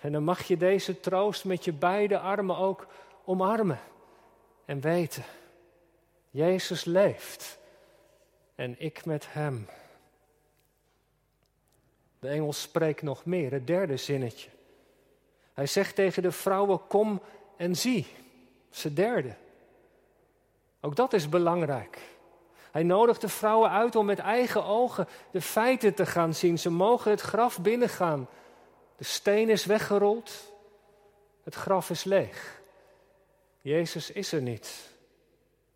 En 0.00 0.12
dan 0.12 0.24
mag 0.24 0.42
je 0.42 0.56
deze 0.56 1.00
troost 1.00 1.44
met 1.44 1.64
je 1.64 1.72
beide 1.72 2.18
armen 2.18 2.56
ook 2.56 2.86
omarmen 3.24 3.80
en 4.64 4.80
weten. 4.80 5.24
Jezus 6.30 6.84
leeft 6.84 7.58
en 8.54 8.74
ik 8.78 9.04
met 9.04 9.32
Hem. 9.32 9.68
De 12.18 12.28
engel 12.28 12.52
spreekt 12.52 13.02
nog 13.02 13.24
meer, 13.24 13.52
het 13.52 13.66
derde 13.66 13.96
zinnetje. 13.96 14.50
Hij 15.52 15.66
zegt 15.66 15.94
tegen 15.94 16.22
de 16.22 16.32
vrouwen: 16.32 16.86
Kom 16.86 17.22
en 17.56 17.76
zie. 17.76 18.06
Ze 18.70 18.92
derde. 18.92 19.34
Ook 20.80 20.96
dat 20.96 21.12
is 21.12 21.28
belangrijk. 21.28 21.98
Hij 22.70 22.82
nodigt 22.82 23.20
de 23.20 23.28
vrouwen 23.28 23.70
uit 23.70 23.96
om 23.96 24.06
met 24.06 24.18
eigen 24.18 24.64
ogen 24.64 25.08
de 25.30 25.40
feiten 25.40 25.94
te 25.94 26.06
gaan 26.06 26.34
zien. 26.34 26.58
Ze 26.58 26.70
mogen 26.70 27.10
het 27.10 27.20
graf 27.20 27.60
binnengaan. 27.60 28.28
De 28.96 29.04
steen 29.04 29.48
is 29.48 29.64
weggerold. 29.64 30.52
Het 31.44 31.54
graf 31.54 31.90
is 31.90 32.04
leeg. 32.04 32.60
Jezus 33.60 34.10
is 34.10 34.32
er 34.32 34.42
niet. 34.42 34.89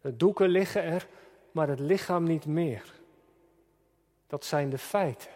De 0.04 0.16
doeken 0.16 0.49
liggen 0.49 0.82
er, 0.82 1.06
maar 1.50 1.68
het 1.68 1.80
lichaam 1.80 2.25
niet 2.25 2.46
meer. 2.46 2.92
Dat 4.26 4.44
zijn 4.44 4.70
de 4.70 4.78
feiten. 4.78 5.31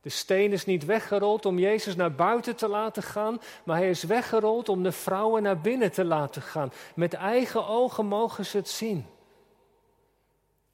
De 0.00 0.08
steen 0.08 0.52
is 0.52 0.64
niet 0.64 0.84
weggerold 0.84 1.46
om 1.46 1.58
Jezus 1.58 1.96
naar 1.96 2.14
buiten 2.14 2.56
te 2.56 2.68
laten 2.68 3.02
gaan, 3.02 3.40
maar 3.64 3.76
hij 3.76 3.90
is 3.90 4.02
weggerold 4.02 4.68
om 4.68 4.82
de 4.82 4.92
vrouwen 4.92 5.42
naar 5.42 5.60
binnen 5.60 5.92
te 5.92 6.04
laten 6.04 6.42
gaan. 6.42 6.72
Met 6.94 7.14
eigen 7.14 7.66
ogen 7.66 8.06
mogen 8.06 8.46
ze 8.46 8.56
het 8.56 8.68
zien. 8.68 9.06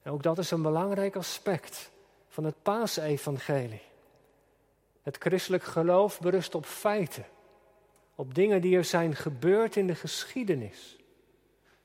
En 0.02 0.12
ook 0.12 0.22
dat 0.22 0.38
is 0.38 0.50
een 0.50 0.62
belangrijk 0.62 1.16
aspect 1.16 1.90
van 2.28 2.44
het 2.44 2.62
paasevangelie. 2.62 3.82
Het 5.02 5.16
christelijk 5.16 5.64
geloof 5.64 6.20
berust 6.20 6.54
op 6.54 6.66
feiten, 6.66 7.26
op 8.14 8.34
dingen 8.34 8.60
die 8.60 8.76
er 8.76 8.84
zijn 8.84 9.16
gebeurd 9.16 9.76
in 9.76 9.86
de 9.86 9.94
geschiedenis. 9.94 10.99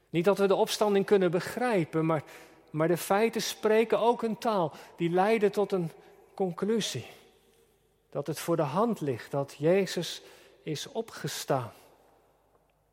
Niet 0.10 0.26
dat 0.26 0.38
we 0.38 0.48
de 0.48 0.56
opstanding 0.56 1.06
kunnen 1.06 1.32
begrijpen, 1.32 2.06
maar, 2.06 2.24
maar 2.70 2.88
de 2.88 2.98
feiten 2.98 3.41
spreken 3.41 4.00
ook 4.00 4.24
een 4.24 4.38
taal 4.38 4.72
die 4.98 5.10
leiden 5.10 5.52
tot 5.52 5.72
een 5.72 5.91
conclusie 6.34 7.06
dat 8.15 8.28
het 8.28 8.39
voor 8.39 8.56
de 8.56 8.62
hand 8.62 9.02
ligt 9.02 9.32
dat 9.32 9.56
Jezus 9.58 10.22
is 10.63 10.88
opgestaan. 10.91 11.72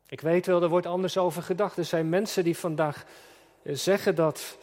Ik 0.07 0.21
weet 0.21 0.45
wel, 0.45 0.61
er 0.61 0.69
wordt 0.69 0.85
anders 0.85 1.17
over 1.17 1.43
gedacht. 1.43 1.77
Er 1.77 1.85
zijn 1.85 2.09
mensen 2.09 2.43
die 2.43 2.57
vandaag 2.57 3.05
zeggen 3.63 4.15
dat, 4.15 4.57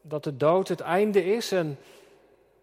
dat 0.00 0.24
de 0.24 0.36
dood 0.36 0.68
het 0.68 0.80
einde 0.80 1.24
is 1.24 1.52
en 1.52 1.78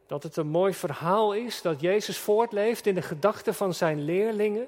dat 0.08 0.24
het 0.24 0.38
een 0.38 0.48
mooi 0.48 0.74
verhaal 0.74 1.34
is, 1.34 1.62
dat 1.62 1.82
Jezus 1.82 2.18
voortleeft 2.18 2.86
in 2.86 2.96
de 2.96 3.02
gedachten 3.02 3.54
van 3.54 3.74
zijn 3.74 4.04
leerlingen. 4.04 4.68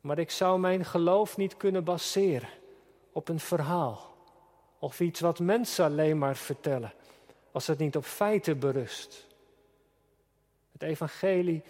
Maar 0.00 0.18
ik 0.18 0.30
zou 0.30 0.60
mijn 0.60 0.84
geloof 0.84 1.36
niet 1.36 1.56
kunnen 1.56 1.84
baseren 1.84 2.48
op 3.12 3.28
een 3.28 3.40
verhaal 3.40 4.14
of 4.78 5.00
iets 5.00 5.20
wat 5.20 5.38
mensen 5.38 5.84
alleen 5.84 6.18
maar 6.18 6.36
vertellen, 6.36 6.92
als 7.52 7.66
het 7.66 7.78
niet 7.78 7.96
op 7.96 8.04
feiten 8.04 8.58
berust. 8.58 9.26
Het 10.72 10.82
evangelie 10.82 11.62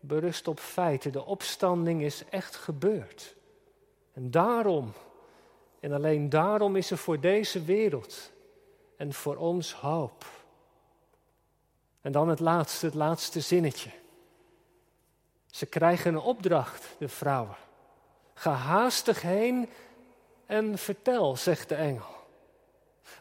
berust 0.00 0.48
op 0.48 0.58
feiten. 0.58 1.12
De 1.12 1.24
opstanding 1.24 2.02
is 2.02 2.24
echt 2.30 2.56
gebeurd. 2.56 3.36
En 4.12 4.30
daarom, 4.30 4.92
en 5.80 5.92
alleen 5.92 6.28
daarom 6.28 6.76
is 6.76 6.90
er 6.90 6.98
voor 6.98 7.20
deze 7.20 7.64
wereld 7.64 8.32
en 8.96 9.12
voor 9.12 9.36
ons 9.36 9.74
hoop. 9.74 10.24
En 12.00 12.12
dan 12.12 12.28
het 12.28 12.40
laatste, 12.40 12.86
het 12.86 12.94
laatste 12.94 13.40
zinnetje. 13.40 13.90
Ze 15.46 15.66
krijgen 15.66 16.14
een 16.14 16.20
opdracht, 16.20 16.96
de 16.98 17.08
vrouwen. 17.08 17.56
Ga 18.34 18.52
haastig 18.52 19.22
heen 19.22 19.68
en 20.50 20.78
vertel, 20.78 21.36
zegt 21.36 21.68
de 21.68 21.74
engel. 21.74 22.18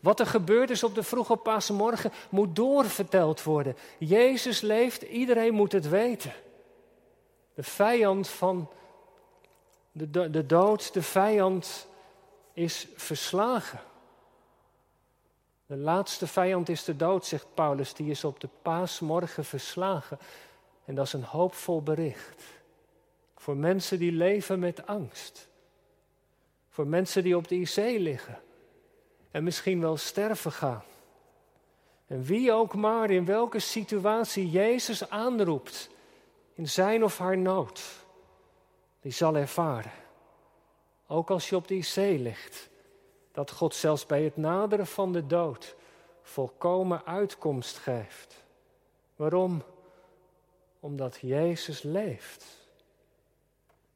Wat 0.02 0.20
er 0.20 0.26
gebeurd 0.26 0.70
is 0.70 0.84
op 0.84 0.96
de 0.96 1.04
vroege 1.04 1.36
paasmorgen 1.36 2.12
moet 2.30 2.56
doorverteld 2.56 3.44
worden. 3.44 3.76
Jezus 3.98 4.62
leeft, 4.62 5.02
iedereen 5.02 5.54
moet 5.54 5.72
het 5.72 5.90
weten. 5.90 6.34
De 7.54 7.64
vijand 7.64 8.28
van 8.28 8.70
de, 9.92 10.30
de 10.30 10.46
dood, 10.46 10.94
de 10.94 11.02
vijand 11.02 11.88
is 12.54 12.88
verslagen. 12.96 13.80
De 15.66 15.78
laatste 15.78 16.28
vijand 16.28 16.70
is 16.70 16.84
de 16.84 16.96
dood, 16.96 17.26
zegt 17.26 17.54
Paulus, 17.54 17.94
die 17.94 18.10
is 18.10 18.24
op 18.24 18.40
de 18.40 18.50
paasmorgen 18.62 19.46
verslagen. 19.46 20.20
En 20.86 20.96
dat 20.96 21.06
is 21.06 21.14
een 21.14 21.24
hoopvol 21.24 21.84
bericht. 21.84 22.44
Voor 23.36 23.58
mensen 23.58 24.00
die 24.00 24.12
leven 24.12 24.60
met 24.60 24.88
angst. 24.88 25.49
Voor 26.80 26.88
mensen 26.88 27.24
die 27.24 27.38
op 27.38 27.48
de 27.48 27.56
IC 27.56 27.76
liggen 27.76 28.42
en 29.32 29.44
misschien 29.44 29.82
wel 29.82 29.98
sterven 29.98 30.52
gaan. 30.52 30.84
En 32.08 32.24
wie 32.24 32.52
ook 32.52 32.76
maar 32.76 33.10
in 33.12 33.26
welke 33.26 33.60
situatie 33.60 34.50
Jezus 34.50 35.10
aanroept, 35.10 35.90
in 36.54 36.68
zijn 36.68 37.04
of 37.04 37.18
haar 37.18 37.38
nood, 37.38 37.82
die 39.02 39.12
zal 39.12 39.36
ervaren, 39.36 39.92
ook 41.08 41.30
als 41.30 41.50
je 41.50 41.56
op 41.56 41.68
de 41.68 41.76
IC 41.76 41.96
ligt, 41.96 42.70
dat 43.32 43.52
God 43.52 43.76
zelfs 43.76 44.06
bij 44.06 44.24
het 44.24 44.38
naderen 44.38 44.88
van 44.88 45.14
de 45.14 45.28
dood 45.28 45.76
volkomen 46.22 47.06
uitkomst 47.06 47.78
geeft. 47.78 48.46
Waarom? 49.16 49.64
Omdat 50.80 51.18
Jezus 51.22 51.82
leeft. 51.82 52.46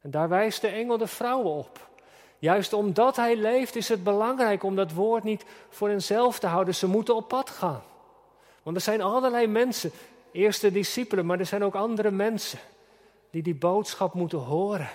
En 0.02 0.12
daar 0.12 0.30
wijst 0.30 0.62
de 0.62 0.68
engel 0.68 0.98
de 0.98 1.08
vrouwen 1.08 1.52
op. 1.52 1.92
Juist 2.44 2.74
omdat 2.74 3.16
hij 3.16 3.36
leeft 3.36 3.76
is 3.76 3.90
het 3.90 4.04
belangrijk 4.04 4.64
om 4.64 4.76
dat 4.76 4.92
woord 4.92 5.24
niet 5.24 5.46
voor 5.70 5.90
henzelf 5.90 6.40
te 6.40 6.48
houden. 6.48 6.76
Ze 6.76 6.88
moeten 6.88 7.16
op 7.16 7.28
pad 7.28 7.50
gaan. 7.50 7.84
Want 8.64 8.76
er 8.76 8.82
zijn 8.82 9.02
allerlei 9.02 9.48
mensen, 9.48 9.92
eerste 10.32 10.72
discipelen, 10.72 11.26
maar 11.26 11.40
er 11.40 11.46
zijn 11.46 11.64
ook 11.64 11.76
andere 11.76 12.12
mensen 12.12 12.60
die 13.30 13.44
die 13.44 13.56
boodschap 13.56 14.14
moeten 14.14 14.38
horen. 14.38 14.90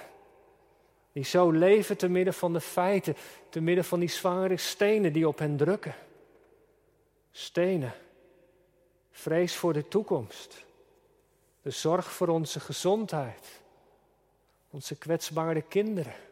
Die 1.13 1.25
zo 1.25 1.51
leven 1.51 1.97
te 1.97 2.09
midden 2.09 2.35
van 2.35 2.53
de 2.53 2.61
feiten, 2.61 3.17
te 3.49 3.61
midden 3.61 3.85
van 3.85 4.01
die 4.01 4.09
zware 4.09 4.57
stenen 4.57 5.13
die 5.13 5.29
op 5.29 5.39
hen 5.39 5.57
drukken. 5.57 5.95
Stenen. 7.31 7.95
Vrees 9.11 9.55
voor 9.55 9.73
de 9.73 9.89
toekomst. 9.89 10.65
De 11.63 11.71
zorg 11.71 12.13
voor 12.13 12.29
onze 12.29 12.61
gezondheid. 12.61 13.61
Onze 14.71 14.97
kwetsbare 14.97 15.63
kinderen 15.63 16.27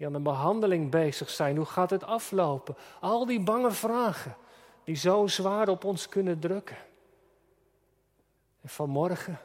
die 0.00 0.08
aan 0.08 0.14
een 0.14 0.22
behandeling 0.22 0.90
bezig 0.90 1.30
zijn. 1.30 1.56
Hoe 1.56 1.66
gaat 1.66 1.90
het 1.90 2.04
aflopen? 2.04 2.76
Al 3.00 3.26
die 3.26 3.40
bange 3.40 3.70
vragen 3.70 4.36
die 4.84 4.94
zo 4.94 5.26
zwaar 5.26 5.68
op 5.68 5.84
ons 5.84 6.08
kunnen 6.08 6.38
drukken. 6.38 6.76
En 8.60 8.68
vanmorgen 8.68 9.38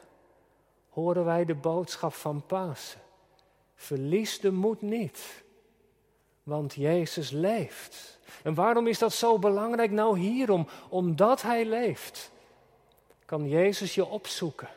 horen 0.88 1.24
wij 1.24 1.44
de 1.44 1.54
boodschap 1.54 2.12
van 2.12 2.46
Pasen. 2.46 3.00
Verlies 3.74 4.40
de 4.40 4.52
moed 4.52 4.82
niet, 4.82 5.44
want 6.42 6.74
Jezus 6.74 7.30
leeft. 7.30 8.18
En 8.42 8.54
waarom 8.54 8.86
is 8.86 8.98
dat 8.98 9.12
zo 9.12 9.38
belangrijk? 9.38 9.90
Nou 9.90 10.18
hierom, 10.18 10.68
omdat 10.88 11.42
Hij 11.42 11.64
leeft. 11.64 12.30
Kan 13.24 13.48
Jezus 13.48 13.94
je 13.94 14.06
opzoeken? 14.06 14.68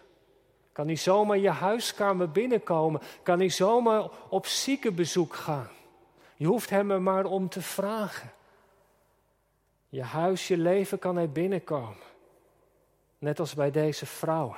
Kan 0.79 0.87
hij 0.87 0.97
zomaar 0.97 1.37
je 1.37 1.49
huiskamer 1.49 2.31
binnenkomen? 2.31 3.01
Kan 3.23 3.39
hij 3.39 3.49
zomaar 3.49 4.09
op 4.29 4.45
ziekenbezoek 4.45 5.35
gaan? 5.35 5.69
Je 6.35 6.45
hoeft 6.45 6.69
hem 6.69 6.91
er 6.91 7.01
maar 7.01 7.25
om 7.25 7.49
te 7.49 7.61
vragen. 7.61 8.31
Je 9.89 10.03
huis, 10.03 10.47
je 10.47 10.57
leven 10.57 10.99
kan 10.99 11.15
hij 11.15 11.29
binnenkomen. 11.29 12.03
Net 13.17 13.39
als 13.39 13.53
bij 13.53 13.71
deze 13.71 14.05
vrouwen. 14.05 14.57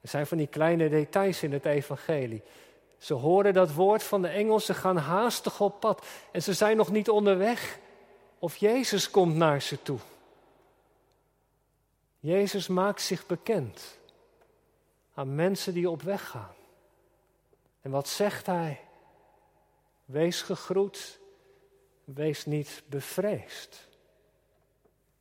Er 0.00 0.08
zijn 0.08 0.26
van 0.26 0.38
die 0.38 0.46
kleine 0.46 0.88
details 0.88 1.42
in 1.42 1.52
het 1.52 1.64
evangelie. 1.64 2.42
Ze 2.98 3.14
horen 3.14 3.54
dat 3.54 3.72
woord 3.72 4.02
van 4.02 4.22
de 4.22 4.28
engel, 4.28 4.60
ze 4.60 4.74
gaan 4.74 4.96
haastig 4.96 5.60
op 5.60 5.80
pad 5.80 6.06
en 6.32 6.42
ze 6.42 6.52
zijn 6.52 6.76
nog 6.76 6.90
niet 6.90 7.10
onderweg 7.10 7.78
of 8.38 8.56
Jezus 8.56 9.10
komt 9.10 9.34
naar 9.34 9.62
ze 9.62 9.82
toe. 9.82 9.98
Jezus 12.18 12.68
maakt 12.68 13.02
zich 13.02 13.26
bekend 13.26 13.98
aan 15.16 15.34
mensen 15.34 15.74
die 15.74 15.90
op 15.90 16.02
weg 16.02 16.28
gaan. 16.28 16.54
En 17.80 17.90
wat 17.90 18.08
zegt 18.08 18.46
hij? 18.46 18.80
Wees 20.04 20.42
gegroet, 20.42 21.18
wees 22.04 22.46
niet 22.46 22.82
bevreesd. 22.86 23.88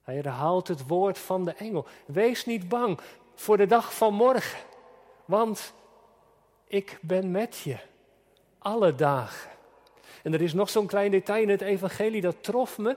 Hij 0.01 0.15
herhaalt 0.15 0.67
het 0.67 0.87
woord 0.87 1.17
van 1.17 1.45
de 1.45 1.53
engel. 1.53 1.85
Wees 2.05 2.45
niet 2.45 2.69
bang 2.69 2.99
voor 3.35 3.57
de 3.57 3.65
dag 3.65 3.95
van 3.95 4.13
morgen, 4.13 4.59
want 5.25 5.73
ik 6.67 6.97
ben 7.01 7.31
met 7.31 7.57
je 7.57 7.77
alle 8.57 8.95
dagen. 8.95 9.51
En 10.23 10.33
er 10.33 10.41
is 10.41 10.53
nog 10.53 10.69
zo'n 10.69 10.87
klein 10.87 11.11
detail 11.11 11.41
in 11.41 11.49
het 11.49 11.61
evangelie 11.61 12.21
dat 12.21 12.43
trof 12.43 12.77
me. 12.77 12.95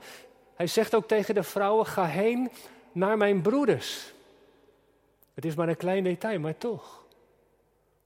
Hij 0.55 0.67
zegt 0.67 0.95
ook 0.95 1.09
tegen 1.09 1.35
de 1.35 1.43
vrouwen: 1.43 1.87
ga 1.87 2.05
heen 2.05 2.51
naar 2.93 3.17
mijn 3.17 3.43
broeders. 3.43 4.13
Het 5.39 5.47
is 5.47 5.55
maar 5.55 5.69
een 5.69 5.77
klein 5.77 6.05
detail, 6.05 6.41
maar 6.41 6.59
toch. 6.59 7.05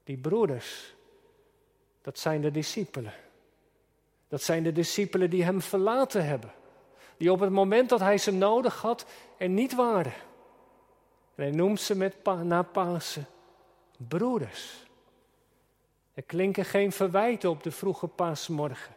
Die 0.03 0.17
broeders, 0.17 0.95
dat 2.01 2.19
zijn 2.19 2.41
de 2.41 2.51
discipelen. 2.51 3.13
Dat 4.27 4.41
zijn 4.41 4.63
de 4.63 4.71
discipelen 4.71 5.29
die 5.29 5.43
hem 5.43 5.61
verlaten 5.61 6.25
hebben. 6.25 6.53
Die 7.17 7.31
op 7.31 7.39
het 7.39 7.49
moment 7.49 7.89
dat 7.89 7.99
hij 7.99 8.17
ze 8.17 8.31
nodig 8.31 8.81
had 8.81 9.05
er 9.37 9.49
niet 9.49 9.75
waren. 9.75 10.13
En 11.35 11.43
hij 11.43 11.51
noemt 11.51 11.81
ze 11.81 11.95
met 11.95 12.15
na 12.43 12.61
Pasen 12.61 13.27
broeders. 13.97 14.85
Er 16.13 16.23
klinken 16.23 16.65
geen 16.65 16.91
verwijten 16.91 17.49
op 17.49 17.63
de 17.63 17.71
vroege 17.71 18.07
paasmorgen. 18.07 18.95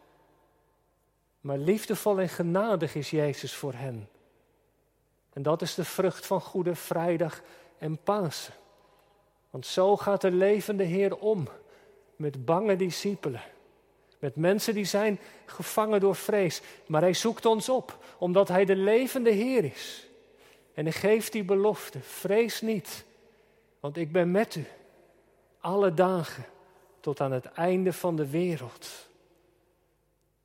Maar 1.41 1.59
liefdevol 1.59 2.21
en 2.21 2.29
genadig 2.29 2.95
is 2.95 3.11
Jezus 3.11 3.55
voor 3.55 3.75
hen. 3.75 4.09
En 5.33 5.43
dat 5.43 5.63
is 5.63 5.75
de 5.75 5.85
vrucht 5.85 6.27
van 6.27 6.41
Goede 6.41 6.75
Vrijdag 6.75 7.43
en 7.79 7.99
Pasen. 8.03 8.55
Want 9.51 9.67
zo 9.67 9.97
gaat 9.97 10.21
de 10.21 10.31
levende 10.31 10.85
Heer 10.85 11.17
om 11.17 11.49
met 12.17 12.45
bange 12.45 12.77
discipelen. 12.77 13.43
Met 14.19 14.37
mensen 14.37 14.75
die 14.75 14.85
zijn 14.85 15.19
gevangen 15.47 16.01
door 16.01 16.15
vrees. 16.15 16.61
Maar 16.87 17.01
hij 17.01 17.15
zoekt 17.15 17.47
ons 17.47 17.69
op, 17.69 17.99
omdat 18.19 18.49
hij 18.49 18.65
de 18.65 18.77
levende 18.77 19.31
Heer 19.31 19.65
is. 19.65 20.07
En 20.75 20.85
hij 20.85 20.93
geeft 20.93 21.33
die 21.33 21.45
belofte: 21.45 22.01
vrees 22.01 22.61
niet, 22.61 23.05
want 23.81 23.97
ik 23.97 24.13
ben 24.13 24.31
met 24.31 24.55
u 24.55 24.67
alle 25.61 25.95
dagen 25.95 26.45
tot 27.01 27.21
aan 27.21 27.33
het 27.33 27.45
einde 27.45 27.93
van 27.93 28.17
de 28.17 28.31
wereld. 28.31 29.09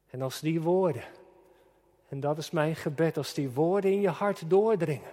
En 0.10 0.22
als 0.22 0.40
die 0.40 0.62
woorden, 0.62 1.04
en 2.08 2.20
dat 2.20 2.38
is 2.38 2.52
mijn 2.52 2.76
gebed, 2.76 3.18
als 3.18 3.34
die 3.34 3.50
woorden 3.50 3.92
in 3.92 4.02
je 4.02 4.10
hart 4.10 4.50
doordringen, 4.50 5.12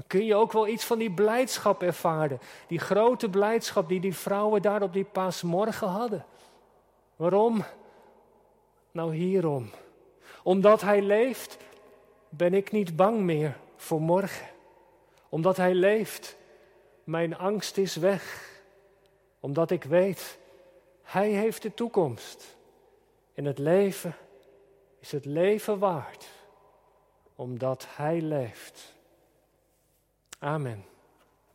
dan 0.00 0.08
kun 0.08 0.24
je 0.24 0.34
ook 0.34 0.52
wel 0.52 0.68
iets 0.68 0.84
van 0.84 0.98
die 0.98 1.10
blijdschap 1.10 1.82
ervaren. 1.82 2.40
Die 2.66 2.78
grote 2.78 3.28
blijdschap 3.28 3.88
die 3.88 4.00
die 4.00 4.14
vrouwen 4.14 4.62
daar 4.62 4.82
op 4.82 4.92
die 4.92 5.04
paasmorgen 5.04 5.88
hadden. 5.88 6.24
Waarom? 7.16 7.64
Nou 8.90 9.14
hierom. 9.14 9.70
Omdat 10.42 10.80
Hij 10.80 11.02
leeft, 11.02 11.56
ben 12.28 12.54
ik 12.54 12.72
niet 12.72 12.96
bang 12.96 13.20
meer 13.20 13.56
voor 13.76 14.00
morgen. 14.00 14.46
Omdat 15.28 15.56
Hij 15.56 15.74
leeft, 15.74 16.36
mijn 17.04 17.36
angst 17.36 17.76
is 17.76 17.96
weg. 17.96 18.50
Omdat 19.40 19.70
ik 19.70 19.84
weet, 19.84 20.38
Hij 21.02 21.28
heeft 21.28 21.62
de 21.62 21.74
toekomst. 21.74 22.56
En 23.34 23.44
het 23.44 23.58
leven 23.58 24.16
is 24.98 25.12
het 25.12 25.24
leven 25.24 25.78
waard, 25.78 26.28
omdat 27.34 27.86
Hij 27.88 28.20
leeft. 28.20 28.98
Amen. 30.42 30.89